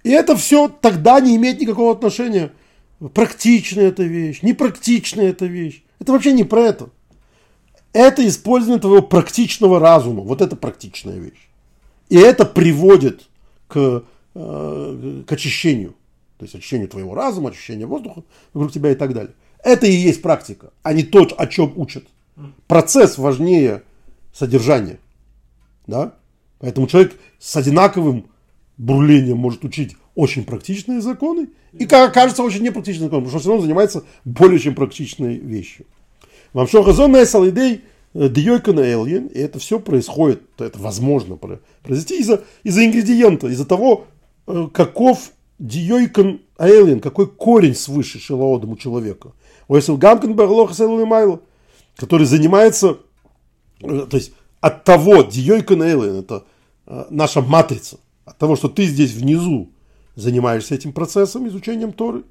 И 0.04 0.10
это 0.10 0.36
все 0.36 0.68
тогда 0.70 1.20
не 1.20 1.36
имеет 1.36 1.60
никакого 1.60 1.92
отношения 1.92 2.52
практичная 3.14 3.90
эта 3.90 4.04
вещь, 4.04 4.42
непрактичная 4.42 5.30
эта 5.30 5.46
вещь. 5.46 5.84
Это 6.00 6.12
вообще 6.12 6.32
не 6.32 6.44
про 6.44 6.62
это. 6.62 6.90
Это 7.94 8.28
использование 8.28 8.80
твоего 8.80 9.02
практичного 9.02 9.80
разума. 9.80 10.22
Вот 10.22 10.42
это 10.42 10.56
практичная 10.56 11.18
вещь. 11.18 11.50
И 12.10 12.16
это 12.16 12.46
приводит 12.46 13.28
к, 13.68 14.04
э, 14.36 15.24
к 15.28 15.32
очищению. 15.32 15.96
То 16.38 16.46
есть 16.46 16.56
очищению 16.56 16.88
твоего 16.88 17.16
разума, 17.16 17.50
очищению 17.50 17.88
воздуха 17.88 18.24
вокруг 18.54 18.72
тебя 18.72 18.92
и 18.92 18.96
так 18.96 19.14
далее. 19.14 19.34
Это 19.64 19.88
и 19.88 19.92
есть 19.92 20.22
практика, 20.22 20.72
а 20.84 20.94
не 20.94 21.04
то, 21.04 21.28
о 21.38 21.48
чем 21.48 21.74
учат. 21.76 22.06
Процесс 22.68 23.18
важнее 23.18 23.84
содержания. 24.34 25.00
Да? 25.88 26.16
Поэтому 26.60 26.88
человек 26.88 27.14
с 27.40 27.56
одинаковым 27.56 28.28
бурлением 28.78 29.38
может 29.38 29.64
учить 29.64 29.96
очень 30.16 30.44
практичные 30.44 31.02
законы 31.02 31.50
и, 31.74 31.86
как 31.86 32.14
кажется, 32.14 32.44
очень 32.44 32.64
непрактичные 32.64 33.06
законы, 33.06 33.26
потому 33.26 33.30
что 33.30 33.40
все 33.40 33.50
равно 33.50 33.64
занимается 33.64 34.04
более 34.26 34.60
чем 34.60 34.76
практичной 34.76 35.38
вещью. 35.38 35.86
Вам 36.54 36.68
что, 36.68 36.84
газонная 36.84 37.26
салидей 37.26 37.84
э, 38.14 38.30
диойкана 38.30 38.80
эльен, 38.82 39.28
и 39.28 39.40
это 39.40 39.60
все 39.60 39.80
происходит, 39.80 40.42
это 40.58 40.80
возможно 40.80 41.38
произойти 41.84 42.20
из-за 42.20 42.44
из 42.64 42.78
ингредиента, 42.78 43.48
из-за 43.48 43.66
того, 43.66 44.06
э, 44.48 44.68
каков 44.74 45.32
диойкан 45.60 46.42
эльен, 46.58 47.00
какой 47.00 47.28
корень 47.28 47.76
свыше 47.76 48.20
шелаодом 48.20 48.72
у 48.72 48.78
человека. 48.78 49.34
Уэсел 49.68 49.98
гамкан 49.98 50.34
барлоха 50.34 50.88
майло, 50.88 51.42
который 51.98 52.26
занимается, 52.26 53.00
э, 53.82 54.08
то 54.10 54.18
есть 54.18 54.32
от 54.62 54.84
того, 54.86 55.24
Диойка 55.24 55.76
Нейлен, 55.76 56.20
это 56.20 56.46
э, 56.86 57.06
наша 57.10 57.42
матрица, 57.42 57.98
от 58.26 58.38
того, 58.38 58.56
что 58.56 58.70
ты 58.70 58.86
здесь 58.86 59.12
внизу 59.12 59.72
занимаешься 60.16 60.76
этим 60.76 60.94
процессом, 60.94 61.48
изучением 61.48 61.92
Торы, 61.92 62.24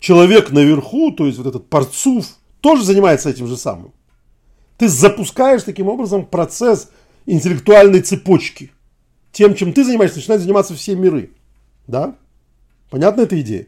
человек 0.00 0.50
наверху, 0.50 1.12
то 1.12 1.26
есть 1.26 1.38
вот 1.38 1.46
этот 1.46 1.68
парцув, 1.68 2.26
тоже 2.60 2.84
занимается 2.84 3.30
этим 3.30 3.46
же 3.46 3.56
самым. 3.56 3.92
Ты 4.78 4.88
запускаешь 4.88 5.62
таким 5.62 5.88
образом 5.88 6.26
процесс 6.26 6.90
интеллектуальной 7.26 8.00
цепочки. 8.00 8.72
Тем, 9.30 9.54
чем 9.54 9.72
ты 9.72 9.84
занимаешься, 9.84 10.18
начинают 10.18 10.42
заниматься 10.42 10.74
все 10.74 10.94
миры. 10.94 11.30
Да? 11.86 12.16
Понятна 12.90 13.22
эта 13.22 13.40
идея? 13.40 13.66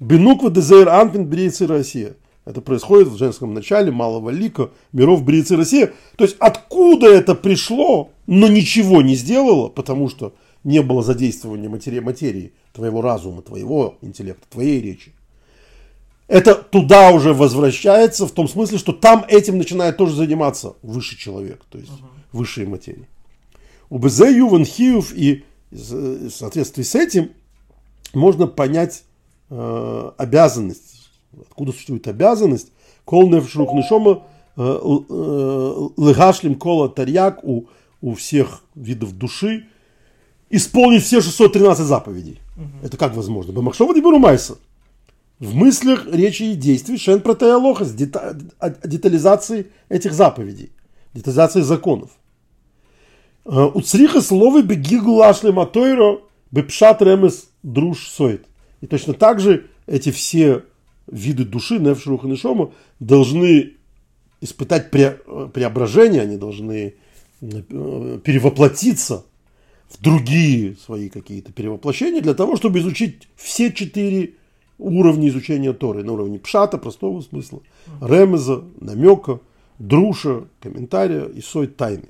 Бенуква 0.00 0.50
дезейр 0.50 0.88
анпин 0.88 1.26
бриицы 1.26 1.66
Россия. 1.66 2.14
Это 2.44 2.60
происходит 2.60 3.08
в 3.08 3.18
женском 3.18 3.52
начале 3.54 3.92
малого 3.92 4.30
лика 4.30 4.70
миров 4.92 5.22
бриицы 5.24 5.56
Россия. 5.56 5.92
То 6.16 6.24
есть 6.24 6.36
откуда 6.38 7.06
это 7.06 7.34
пришло, 7.34 8.10
но 8.26 8.48
ничего 8.48 9.02
не 9.02 9.14
сделало, 9.14 9.68
потому 9.68 10.08
что 10.08 10.34
не 10.64 10.82
было 10.82 11.02
задействования 11.02 11.68
материи, 11.68 12.00
материи 12.00 12.52
твоего 12.72 13.02
разума, 13.02 13.42
твоего 13.42 13.96
интеллекта, 14.00 14.46
твоей 14.48 14.80
речи. 14.80 15.12
Это 16.28 16.54
туда 16.54 17.10
уже 17.10 17.34
возвращается 17.34 18.26
в 18.26 18.30
том 18.30 18.46
смысле, 18.46 18.78
что 18.78 18.92
там 18.92 19.24
этим 19.28 19.58
начинает 19.58 19.96
тоже 19.96 20.14
заниматься 20.14 20.74
высший 20.82 21.18
человек, 21.18 21.62
то 21.68 21.78
есть 21.78 21.90
uh-huh. 21.90 22.06
высшие 22.32 22.68
материи. 22.68 23.08
У 23.88 23.98
БЗ 23.98 24.20
Юван 24.30 24.64
Хиев 24.64 25.12
и 25.12 25.44
в 25.72 26.30
соответствии 26.30 26.84
с 26.84 26.94
этим 26.94 27.30
можно 28.14 28.46
понять 28.46 29.02
э, 29.50 30.10
обязанность, 30.16 30.99
откуда 31.38 31.72
существует 31.72 32.06
обязанность, 32.08 32.72
кол 33.04 33.28
нефшрух 33.28 33.72
нишома 33.72 34.24
э, 34.56 34.62
э, 34.62 35.88
легашлим 35.96 36.56
кола 36.56 36.88
тарьяк 36.88 37.44
у, 37.44 37.66
у 38.00 38.14
всех 38.14 38.62
видов 38.74 39.16
души, 39.16 39.66
исполнить 40.48 41.02
все 41.02 41.20
613 41.20 41.84
заповедей. 41.84 42.40
Угу. 42.56 42.86
Это 42.86 42.96
как 42.96 43.14
возможно? 43.14 43.52
Бамахшова 43.52 43.94
Дибуру 43.94 44.18
Майса. 44.18 44.58
В 45.38 45.54
мыслях, 45.54 46.06
речи 46.06 46.42
и 46.42 46.54
действий 46.54 46.98
Шен 46.98 47.20
Протеалоха 47.22 47.86
с 47.86 47.94
детализацией 47.94 49.68
этих 49.88 50.12
заповедей, 50.12 50.70
детализацией 51.14 51.64
законов. 51.64 52.10
Э, 53.46 53.64
Уцриха 53.72 54.20
словы 54.20 54.62
бегигу 54.62 55.12
лашли 55.12 55.50
матойро 55.50 56.20
бепшат 56.50 57.00
ремес 57.02 57.48
друж 57.62 58.08
сойт. 58.08 58.46
И 58.80 58.86
точно 58.86 59.14
так 59.14 59.40
же 59.40 59.68
эти 59.86 60.10
все 60.10 60.64
виды 61.10 61.44
души, 61.44 61.78
нефшруха 61.78 62.26
нишома, 62.26 62.72
должны 62.98 63.74
испытать 64.40 64.90
преображение, 64.90 66.22
они 66.22 66.36
должны 66.36 66.94
э, 67.40 68.18
перевоплотиться 68.24 69.24
в 69.88 70.00
другие 70.02 70.76
свои 70.76 71.08
какие-то 71.08 71.52
перевоплощения 71.52 72.20
для 72.20 72.34
того, 72.34 72.56
чтобы 72.56 72.78
изучить 72.78 73.28
все 73.36 73.72
четыре 73.72 74.34
уровня 74.78 75.28
изучения 75.28 75.72
Торы. 75.72 76.04
На 76.04 76.12
уровне 76.12 76.38
пшата, 76.38 76.78
простого 76.78 77.20
смысла, 77.20 77.60
ремеза, 78.00 78.64
намека, 78.80 79.40
друша, 79.78 80.44
комментария 80.60 81.26
и 81.26 81.40
сой 81.40 81.66
тайны. 81.66 82.08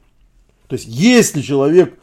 То 0.68 0.74
есть, 0.74 0.86
если 0.86 1.40
человек 1.40 1.98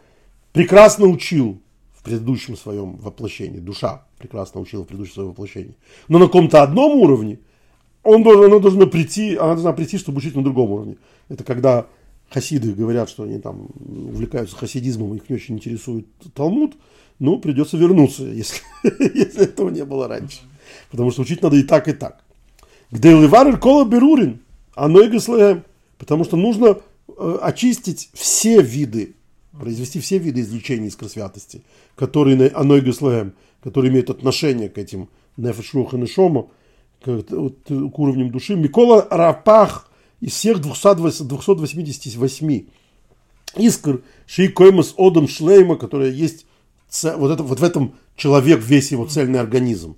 прекрасно 0.52 1.06
учил 1.06 1.62
предыдущем 2.08 2.56
своем 2.56 2.96
воплощении, 2.98 3.60
душа 3.60 4.06
прекрасно 4.18 4.62
учила 4.62 4.84
в 4.84 4.88
предыдущем 4.88 5.14
своем 5.14 5.30
воплощении, 5.30 5.76
но 6.08 6.20
на 6.20 6.26
каком-то 6.26 6.64
одном 6.64 7.00
уровне, 7.00 7.40
он 8.04 8.24
должен, 8.24 8.46
она 8.46 8.60
должна 8.60 8.86
прийти, 8.86 9.36
она 9.36 9.54
должна 9.54 9.74
прийти, 9.74 9.98
чтобы 9.98 10.20
учить 10.20 10.36
на 10.36 10.44
другом 10.44 10.72
уровне. 10.72 10.96
Это 11.28 11.44
когда 11.44 11.88
хасиды 12.30 12.74
говорят, 12.74 13.10
что 13.10 13.24
они 13.24 13.40
там 13.40 13.68
увлекаются 13.86 14.56
хасидизмом, 14.56 15.16
их 15.16 15.30
не 15.30 15.36
очень 15.36 15.56
интересует 15.56 16.06
Талмуд, 16.34 16.76
ну, 17.20 17.40
придется 17.40 17.78
вернуться, 17.78 18.24
если, 18.24 18.62
если 18.84 19.44
этого 19.44 19.70
не 19.70 19.84
было 19.84 20.08
раньше. 20.08 20.40
Потому 20.90 21.12
что 21.12 21.24
учить 21.24 21.42
надо 21.42 21.58
и 21.58 21.64
так, 21.64 21.88
и 21.88 21.94
так. 21.94 22.24
Где 22.92 23.10
ливарер 23.10 23.58
кола 23.58 23.86
берурин, 23.86 24.40
и 24.78 25.62
Потому 25.98 26.24
что 26.24 26.38
нужно 26.38 26.78
э, 27.08 27.38
очистить 27.42 28.10
все 28.14 28.62
виды, 28.62 29.17
произвести 29.60 30.00
все 30.00 30.18
виды 30.18 30.42
извлечения 30.42 30.88
искр 30.88 31.10
святости, 31.10 31.64
которые 31.96 32.48
и 32.48 33.32
которые 33.64 33.92
имеют 33.92 34.10
отношение 34.10 34.70
к 34.70 34.78
этим 34.78 35.10
нефешрух 35.36 35.94
и 35.94 35.98
нешома, 35.98 36.48
к, 37.04 37.24
к 37.24 38.00
уровням 38.00 38.32
души. 38.32 38.56
Микола 38.56 39.08
Рапах 39.10 39.90
из 40.20 40.34
всех 40.34 40.60
200, 40.60 41.24
288 41.24 42.66
искр 43.56 44.02
Шейкоймас 44.26 44.94
Одам 44.98 45.28
Шлейма, 45.28 45.76
которая 45.76 46.10
есть 46.10 46.46
вот, 47.04 47.32
это, 47.32 47.44
вот 47.44 47.60
в 47.60 47.64
этом 47.64 47.96
человек 48.16 48.62
весь 48.62 48.92
его 48.92 49.06
цельный 49.06 49.40
организм. 49.40 49.98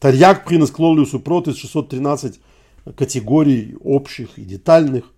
Тарьяк 0.00 0.44
принес 0.44 0.70
клолиусу 0.70 1.20
протез 1.20 1.56
613 1.56 2.40
категорий 2.96 3.76
общих 3.82 4.38
и 4.38 4.42
детальных. 4.42 5.12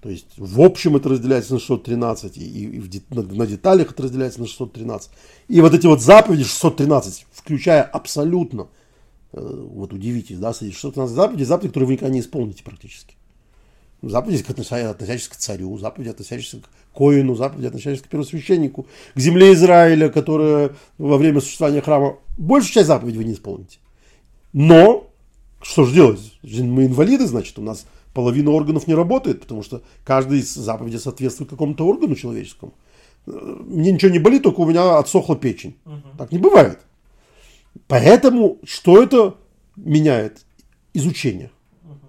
То 0.00 0.08
есть 0.08 0.28
в 0.38 0.60
общем 0.62 0.96
это 0.96 1.10
разделяется 1.10 1.54
на 1.54 1.60
613, 1.60 2.36
и, 2.38 2.40
и 2.40 2.78
в, 2.80 2.90
на, 3.14 3.22
на 3.22 3.46
деталях 3.46 3.92
это 3.92 4.04
разделяется 4.04 4.40
на 4.40 4.46
613. 4.46 5.10
И 5.48 5.60
вот 5.60 5.74
эти 5.74 5.86
вот 5.86 6.00
заповеди 6.00 6.44
613, 6.44 7.26
включая 7.32 7.82
абсолютно, 7.82 8.68
э, 9.32 9.40
вот 9.40 9.92
удивитесь, 9.92 10.38
да, 10.38 10.54
613 10.54 11.14
заповедей, 11.14 11.44
заповеди, 11.44 11.68
которые 11.68 11.86
вы 11.86 11.92
никогда 11.94 12.14
не 12.14 12.20
исполните 12.20 12.64
практически. 12.64 13.14
Заповеди, 14.00 14.42
относящиеся 14.42 15.30
к 15.30 15.36
царю, 15.36 15.76
заповеди, 15.76 16.08
относящиеся 16.08 16.60
к 16.60 16.96
Коину, 16.96 17.34
заповеди, 17.34 17.66
относящиеся 17.66 18.04
к 18.04 18.08
первосвященнику, 18.08 18.86
к 19.14 19.18
земле 19.18 19.52
Израиля, 19.52 20.08
которая 20.08 20.74
во 20.96 21.18
время 21.18 21.42
существования 21.42 21.82
храма, 21.82 22.16
большую 22.38 22.72
часть 22.72 22.86
заповедей 22.86 23.18
вы 23.18 23.24
не 23.24 23.34
исполните. 23.34 23.78
Но, 24.54 25.10
что 25.60 25.84
же 25.84 25.94
делать? 25.94 26.38
Мы 26.42 26.86
инвалиды, 26.86 27.26
значит, 27.26 27.58
у 27.58 27.62
нас 27.62 27.84
половина 28.14 28.50
органов 28.50 28.86
не 28.86 28.94
работает, 28.94 29.40
потому 29.40 29.62
что 29.62 29.82
каждый 30.04 30.40
из 30.40 30.52
заповедей 30.54 30.98
соответствует 30.98 31.50
какому-то 31.50 31.86
органу 31.86 32.14
человеческому. 32.14 32.74
Мне 33.26 33.92
ничего 33.92 34.10
не 34.10 34.18
болит, 34.18 34.42
только 34.42 34.60
у 34.60 34.66
меня 34.66 34.98
отсохла 34.98 35.36
печень. 35.36 35.76
Угу. 35.84 36.16
Так 36.18 36.32
не 36.32 36.38
бывает. 36.38 36.80
Поэтому 37.86 38.58
что 38.64 39.02
это 39.02 39.36
меняет? 39.76 40.44
Изучение. 40.94 41.50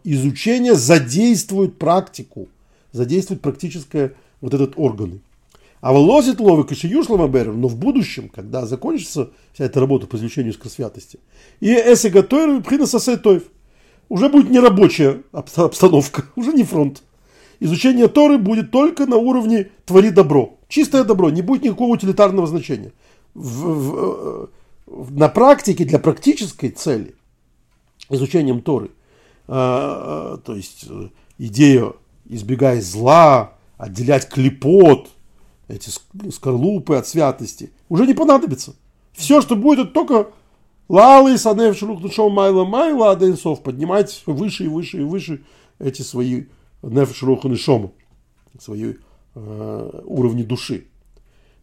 Изучение 0.03 0.73
задействует 0.73 1.77
практику, 1.77 2.47
задействует 2.91 3.41
практическое 3.41 4.15
вот 4.39 4.53
этот 4.53 4.73
органы. 4.77 5.21
А 5.81 5.93
волосит 5.93 6.39
ловик 6.39 6.71
и 6.71 6.75
шиюшлама 6.75 7.27
берем, 7.27 7.59
но 7.59 7.67
в 7.67 7.75
будущем, 7.75 8.29
когда 8.29 8.65
закончится 8.65 9.31
вся 9.53 9.65
эта 9.65 9.79
работа 9.79 10.07
по 10.07 10.15
извлечению 10.15 10.53
святости, 10.53 11.19
и 11.59 11.73
эсэ 11.73 12.09
готовим 12.09 12.63
пхина 12.63 12.85
сосетоев, 12.85 13.43
уже 14.11 14.27
будет 14.27 14.49
не 14.49 14.59
рабочая 14.59 15.23
обстановка, 15.31 16.25
уже 16.35 16.51
не 16.51 16.65
фронт. 16.65 17.01
Изучение 17.61 18.09
Торы 18.09 18.37
будет 18.37 18.69
только 18.69 19.05
на 19.05 19.15
уровне 19.15 19.71
твори 19.85 20.09
добро. 20.09 20.59
Чистое 20.67 21.05
добро, 21.05 21.29
не 21.29 21.41
будет 21.41 21.63
никакого 21.63 21.93
утилитарного 21.93 22.45
значения. 22.45 22.91
В, 23.33 23.69
в, 23.69 24.49
в, 24.85 25.17
на 25.17 25.29
практике, 25.29 25.85
для 25.85 25.97
практической 25.97 26.71
цели, 26.71 27.15
изучением 28.09 28.61
Торы, 28.61 28.91
э, 29.47 30.37
то 30.43 30.55
есть 30.55 30.87
э, 30.89 31.07
идея 31.37 31.93
избегая 32.27 32.81
зла, 32.81 33.53
отделять 33.77 34.27
клепот, 34.27 35.07
эти 35.69 35.89
скорлупы 36.31 36.95
от 36.95 37.07
святости, 37.07 37.71
уже 37.87 38.05
не 38.05 38.13
понадобится. 38.13 38.75
Все, 39.13 39.39
что 39.39 39.55
будет, 39.55 39.85
это 39.85 39.93
только 39.93 40.27
лалы, 40.91 41.37
санев, 41.37 41.79
душов, 42.01 42.33
майла, 42.33 42.65
майла, 42.65 43.11
аденсов, 43.11 43.63
поднимать 43.63 44.21
выше 44.25 44.65
и 44.65 44.67
выше 44.67 44.97
и 44.97 45.03
выше 45.03 45.41
эти 45.79 46.01
свои 46.01 46.43
неф, 46.83 47.15
шелух 47.15 47.45
и 47.45 47.55
шома, 47.55 47.91
свои 48.59 48.95
э, 49.33 50.01
уровни 50.03 50.43
души 50.43 50.87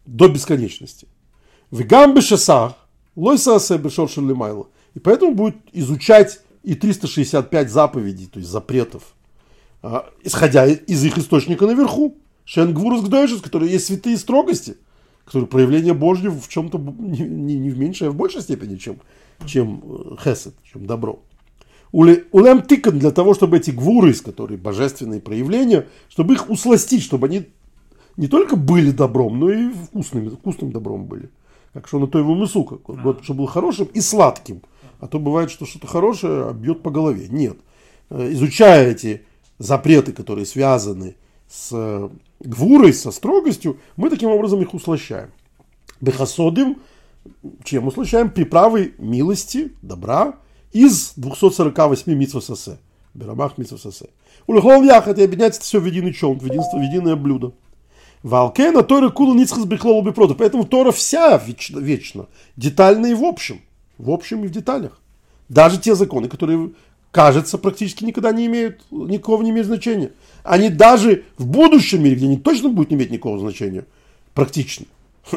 до 0.06 0.28
бесконечности. 0.28 1.06
В 1.70 1.84
гамбе 1.84 2.22
шасах, 2.22 2.72
лойса 3.14 3.58
бешов 3.76 4.16
майла. 4.16 4.68
И 4.94 4.98
поэтому 4.98 5.34
будет 5.34 5.56
изучать 5.72 6.40
и 6.62 6.74
365 6.74 7.70
заповедей, 7.70 8.26
то 8.26 8.38
есть 8.38 8.50
запретов, 8.50 9.14
э, 9.82 10.00
исходя 10.22 10.66
из 10.66 11.04
их 11.04 11.18
источника 11.18 11.66
наверху. 11.66 12.16
Шенгвурус 12.46 13.02
Гдойшес, 13.02 13.42
которые 13.42 13.72
есть 13.72 13.84
святые 13.84 14.16
строгости, 14.16 14.78
которые 15.28 15.46
проявление 15.46 15.92
Божье 15.92 16.30
в 16.30 16.48
чем-то 16.48 16.78
не, 16.78 17.20
не, 17.20 17.58
не 17.58 17.68
в 17.68 17.78
меньшей, 17.78 18.08
а 18.08 18.10
в 18.10 18.14
большей 18.14 18.40
степени, 18.40 18.76
чем, 18.76 18.96
чем 19.44 19.82
э, 19.84 20.16
хесед, 20.24 20.54
чем 20.64 20.86
добро. 20.86 21.20
Улем 21.92 22.62
тыкан 22.62 22.98
для 22.98 23.10
того, 23.10 23.34
чтобы 23.34 23.58
эти 23.58 23.70
гвуры, 23.70 24.14
которые 24.14 24.56
божественные 24.56 25.20
проявления, 25.20 25.86
чтобы 26.08 26.32
их 26.32 26.48
усластить, 26.48 27.02
чтобы 27.02 27.26
они 27.26 27.46
не 28.16 28.26
только 28.26 28.56
были 28.56 28.90
добром, 28.90 29.38
но 29.38 29.50
и 29.50 29.68
вкусными, 29.70 30.30
вкусным 30.30 30.72
добром 30.72 31.04
были. 31.04 31.28
Как 31.74 31.88
что 31.88 31.98
на 31.98 32.06
то 32.06 32.18
его 32.18 32.34
мысука, 32.34 32.78
чтобы 33.22 33.40
был 33.40 33.46
хорошим 33.46 33.86
и 33.92 34.00
сладким. 34.00 34.62
А 34.98 35.08
то 35.08 35.18
бывает, 35.18 35.50
что 35.50 35.66
что-то 35.66 35.86
хорошее 35.86 36.54
бьет 36.54 36.82
по 36.82 36.90
голове. 36.90 37.28
Нет. 37.28 37.58
Э, 38.08 38.32
изучая 38.32 38.90
эти 38.90 39.22
запреты, 39.58 40.12
которые 40.12 40.46
связаны 40.46 41.08
с 41.10 41.16
э, 41.72 42.08
гвурой, 42.40 42.92
со 42.92 43.10
строгостью, 43.10 43.78
мы 43.96 44.10
таким 44.10 44.30
образом 44.30 44.60
их 44.62 44.74
услощаем. 44.74 45.30
Бехасодим, 46.00 46.78
чем 47.64 47.86
услощаем? 47.86 48.30
Приправой 48.30 48.94
милости, 48.98 49.72
добра 49.82 50.36
из 50.72 51.12
248 51.16 52.12
митцвов 52.14 52.44
сосе. 52.44 52.78
Берамах 53.14 53.58
митцвов 53.58 53.80
сосе. 53.80 54.06
Улехлол 54.46 54.82
яхат 54.82 55.18
и 55.18 55.24
объединяется 55.24 55.60
все 55.60 55.80
в 55.80 55.86
единый 55.86 56.12
челн, 56.12 56.38
в 56.38 56.44
единство, 56.44 56.78
в 56.78 56.82
единое 56.82 57.16
блюдо. 57.16 57.52
Валкена 58.22 58.82
Тора 58.82 59.10
Кула 59.10 59.34
Ницхас 59.34 59.64
Бехлол 59.64 60.02
Бепрода. 60.02 60.34
Поэтому 60.34 60.64
Тора 60.64 60.90
вся 60.90 61.36
вечно, 61.38 61.78
вечно, 61.78 62.26
детально 62.56 63.06
и 63.06 63.14
в 63.14 63.24
общем. 63.24 63.60
В 63.96 64.10
общем 64.10 64.44
и 64.44 64.48
в 64.48 64.50
деталях. 64.50 65.00
Даже 65.48 65.78
те 65.78 65.94
законы, 65.94 66.28
которые, 66.28 66.72
кажется, 67.10 67.58
практически 67.58 68.04
никогда 68.04 68.32
не 68.32 68.46
имеют, 68.46 68.84
никакого 68.90 69.42
не 69.42 69.50
имеют 69.50 69.66
значения. 69.66 70.12
Они 70.42 70.68
даже 70.68 71.24
в 71.36 71.46
будущем 71.46 72.02
мире, 72.02 72.16
где 72.16 72.26
они 72.26 72.36
точно 72.36 72.68
будут 72.68 72.90
не 72.90 72.96
иметь 72.96 73.10
никакого 73.10 73.38
значения, 73.38 73.84
практично. 74.34 74.86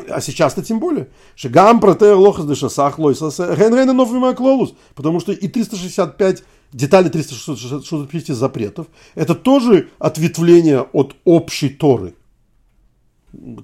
А 0.09 0.21
сейчас-то 0.21 0.63
тем 0.63 0.79
более. 0.79 1.09
Шигам 1.35 1.79
протея 1.79 2.15
лохас 2.15 2.45
дешасах 2.45 2.97
лойсас 2.97 3.39
рен 3.39 3.95
новый 3.95 4.35
клолус. 4.35 4.73
Потому 4.95 5.19
что 5.19 5.33
и 5.33 5.47
365 5.47 6.43
детали 6.71 7.09
365 7.09 8.27
запретов, 8.27 8.87
это 9.15 9.35
тоже 9.35 9.89
ответвление 9.99 10.81
от 10.81 11.15
общей 11.25 11.69
Торы, 11.69 12.13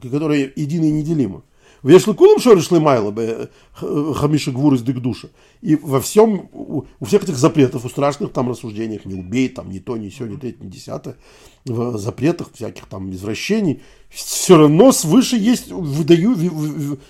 которая 0.02 0.52
едино 0.56 0.86
и 0.86 0.92
неделима. 0.92 1.44
Вешли 1.84 2.14
кулам 2.14 2.40
шориш 2.40 2.72
лимайла, 2.72 3.14
хамиша 3.76 4.52
гвурис 4.52 4.82
дык 4.82 5.00
душа. 5.00 5.28
И 5.62 5.76
во 5.76 6.02
всем, 6.02 6.50
у 6.52 7.06
всех 7.06 7.24
этих 7.24 7.38
запретов, 7.38 7.86
у 7.86 7.90
страшных 7.90 8.34
там 8.34 8.50
рассуждениях, 8.50 9.06
не 9.06 9.16
убей, 9.16 9.50
там, 9.50 9.70
ни 9.70 9.80
то, 9.80 9.96
ни 9.96 10.10
все, 10.10 10.26
ни 10.26 10.38
третье, 10.38 10.64
ни 10.64 10.70
десятое, 10.70 11.18
в 11.66 11.98
запретах 11.98 12.52
всяких 12.54 12.86
там 12.88 13.12
извращений, 13.12 13.82
все 14.10 14.58
равно 14.58 14.92
свыше 14.92 15.38
есть, 15.38 15.72
выдаю 15.72 16.36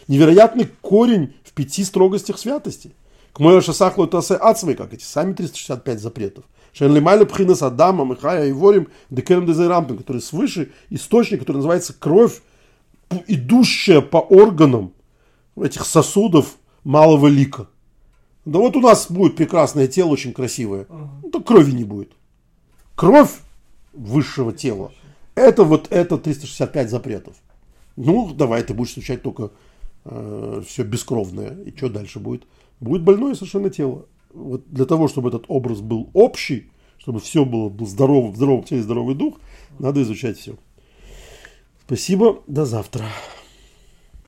невероятный 0.08 0.70
корень 0.82 1.34
в 1.44 1.54
пяти 1.54 1.84
строгостях 1.84 2.38
святости. 2.38 2.92
К 3.32 3.40
моему 3.40 3.62
шасахлу 3.62 4.08
тасе 4.08 4.34
ацмы, 4.34 4.74
как 4.74 4.94
эти 4.94 5.04
сами 5.04 5.34
365 5.34 6.02
запретов. 6.02 6.44
Шен 6.74 6.94
лимайла 6.94 7.26
пхинас 7.26 7.62
Адама, 7.62 8.04
Михая 8.04 8.48
и 8.48 8.52
Ворим, 8.52 8.88
декерем 9.10 9.46
дезайрампен, 9.46 9.98
который 9.98 10.22
свыше 10.22 10.72
источник, 10.90 11.40
который 11.40 11.58
называется 11.58 11.94
кровь 11.98 12.42
идущая 13.28 14.02
по 14.02 14.18
органам 14.18 14.94
этих 15.56 15.86
сосудов 15.86 16.58
малого 16.84 17.28
лика. 17.28 17.68
Да 18.46 18.60
вот 18.60 18.76
у 18.76 18.80
нас 18.80 19.12
будет 19.12 19.36
прекрасное 19.36 19.88
тело, 19.88 20.10
очень 20.10 20.34
красивое. 20.34 20.88
Ну, 20.90 21.30
то 21.30 21.42
крови 21.42 21.72
не 21.72 21.84
будет. 21.84 22.12
Кровь 22.96 23.32
высшего 23.94 24.54
тела. 24.54 24.92
Это 25.36 25.64
вот 25.64 25.88
это 25.92 26.18
365 26.18 26.90
запретов. 26.90 27.36
Ну, 27.96 28.34
давай 28.34 28.64
ты 28.64 28.74
будешь 28.74 28.94
изучать 28.94 29.22
только 29.22 29.52
э, 30.06 30.62
все 30.66 30.84
бескровное. 30.84 31.58
И 31.64 31.76
что 31.76 31.90
дальше 31.90 32.20
будет? 32.20 32.44
Будет 32.80 33.04
больное 33.04 33.34
совершенно 33.34 33.70
тело. 33.70 34.06
Вот 34.34 34.64
для 34.70 34.86
того, 34.86 35.08
чтобы 35.08 35.30
этот 35.30 35.46
образ 35.48 35.82
был 35.82 36.10
общий, 36.14 36.70
чтобы 36.98 37.20
все 37.20 37.44
было, 37.44 37.70
был 37.70 37.88
здорово, 37.88 38.34
здоровом 38.36 38.64
теле 38.64 38.82
здоровый 38.82 39.16
дух, 39.16 39.40
надо 39.80 40.02
изучать 40.04 40.38
все. 40.38 40.56
Спасибо, 41.88 42.44
до 42.48 42.66
завтра. 42.66 43.06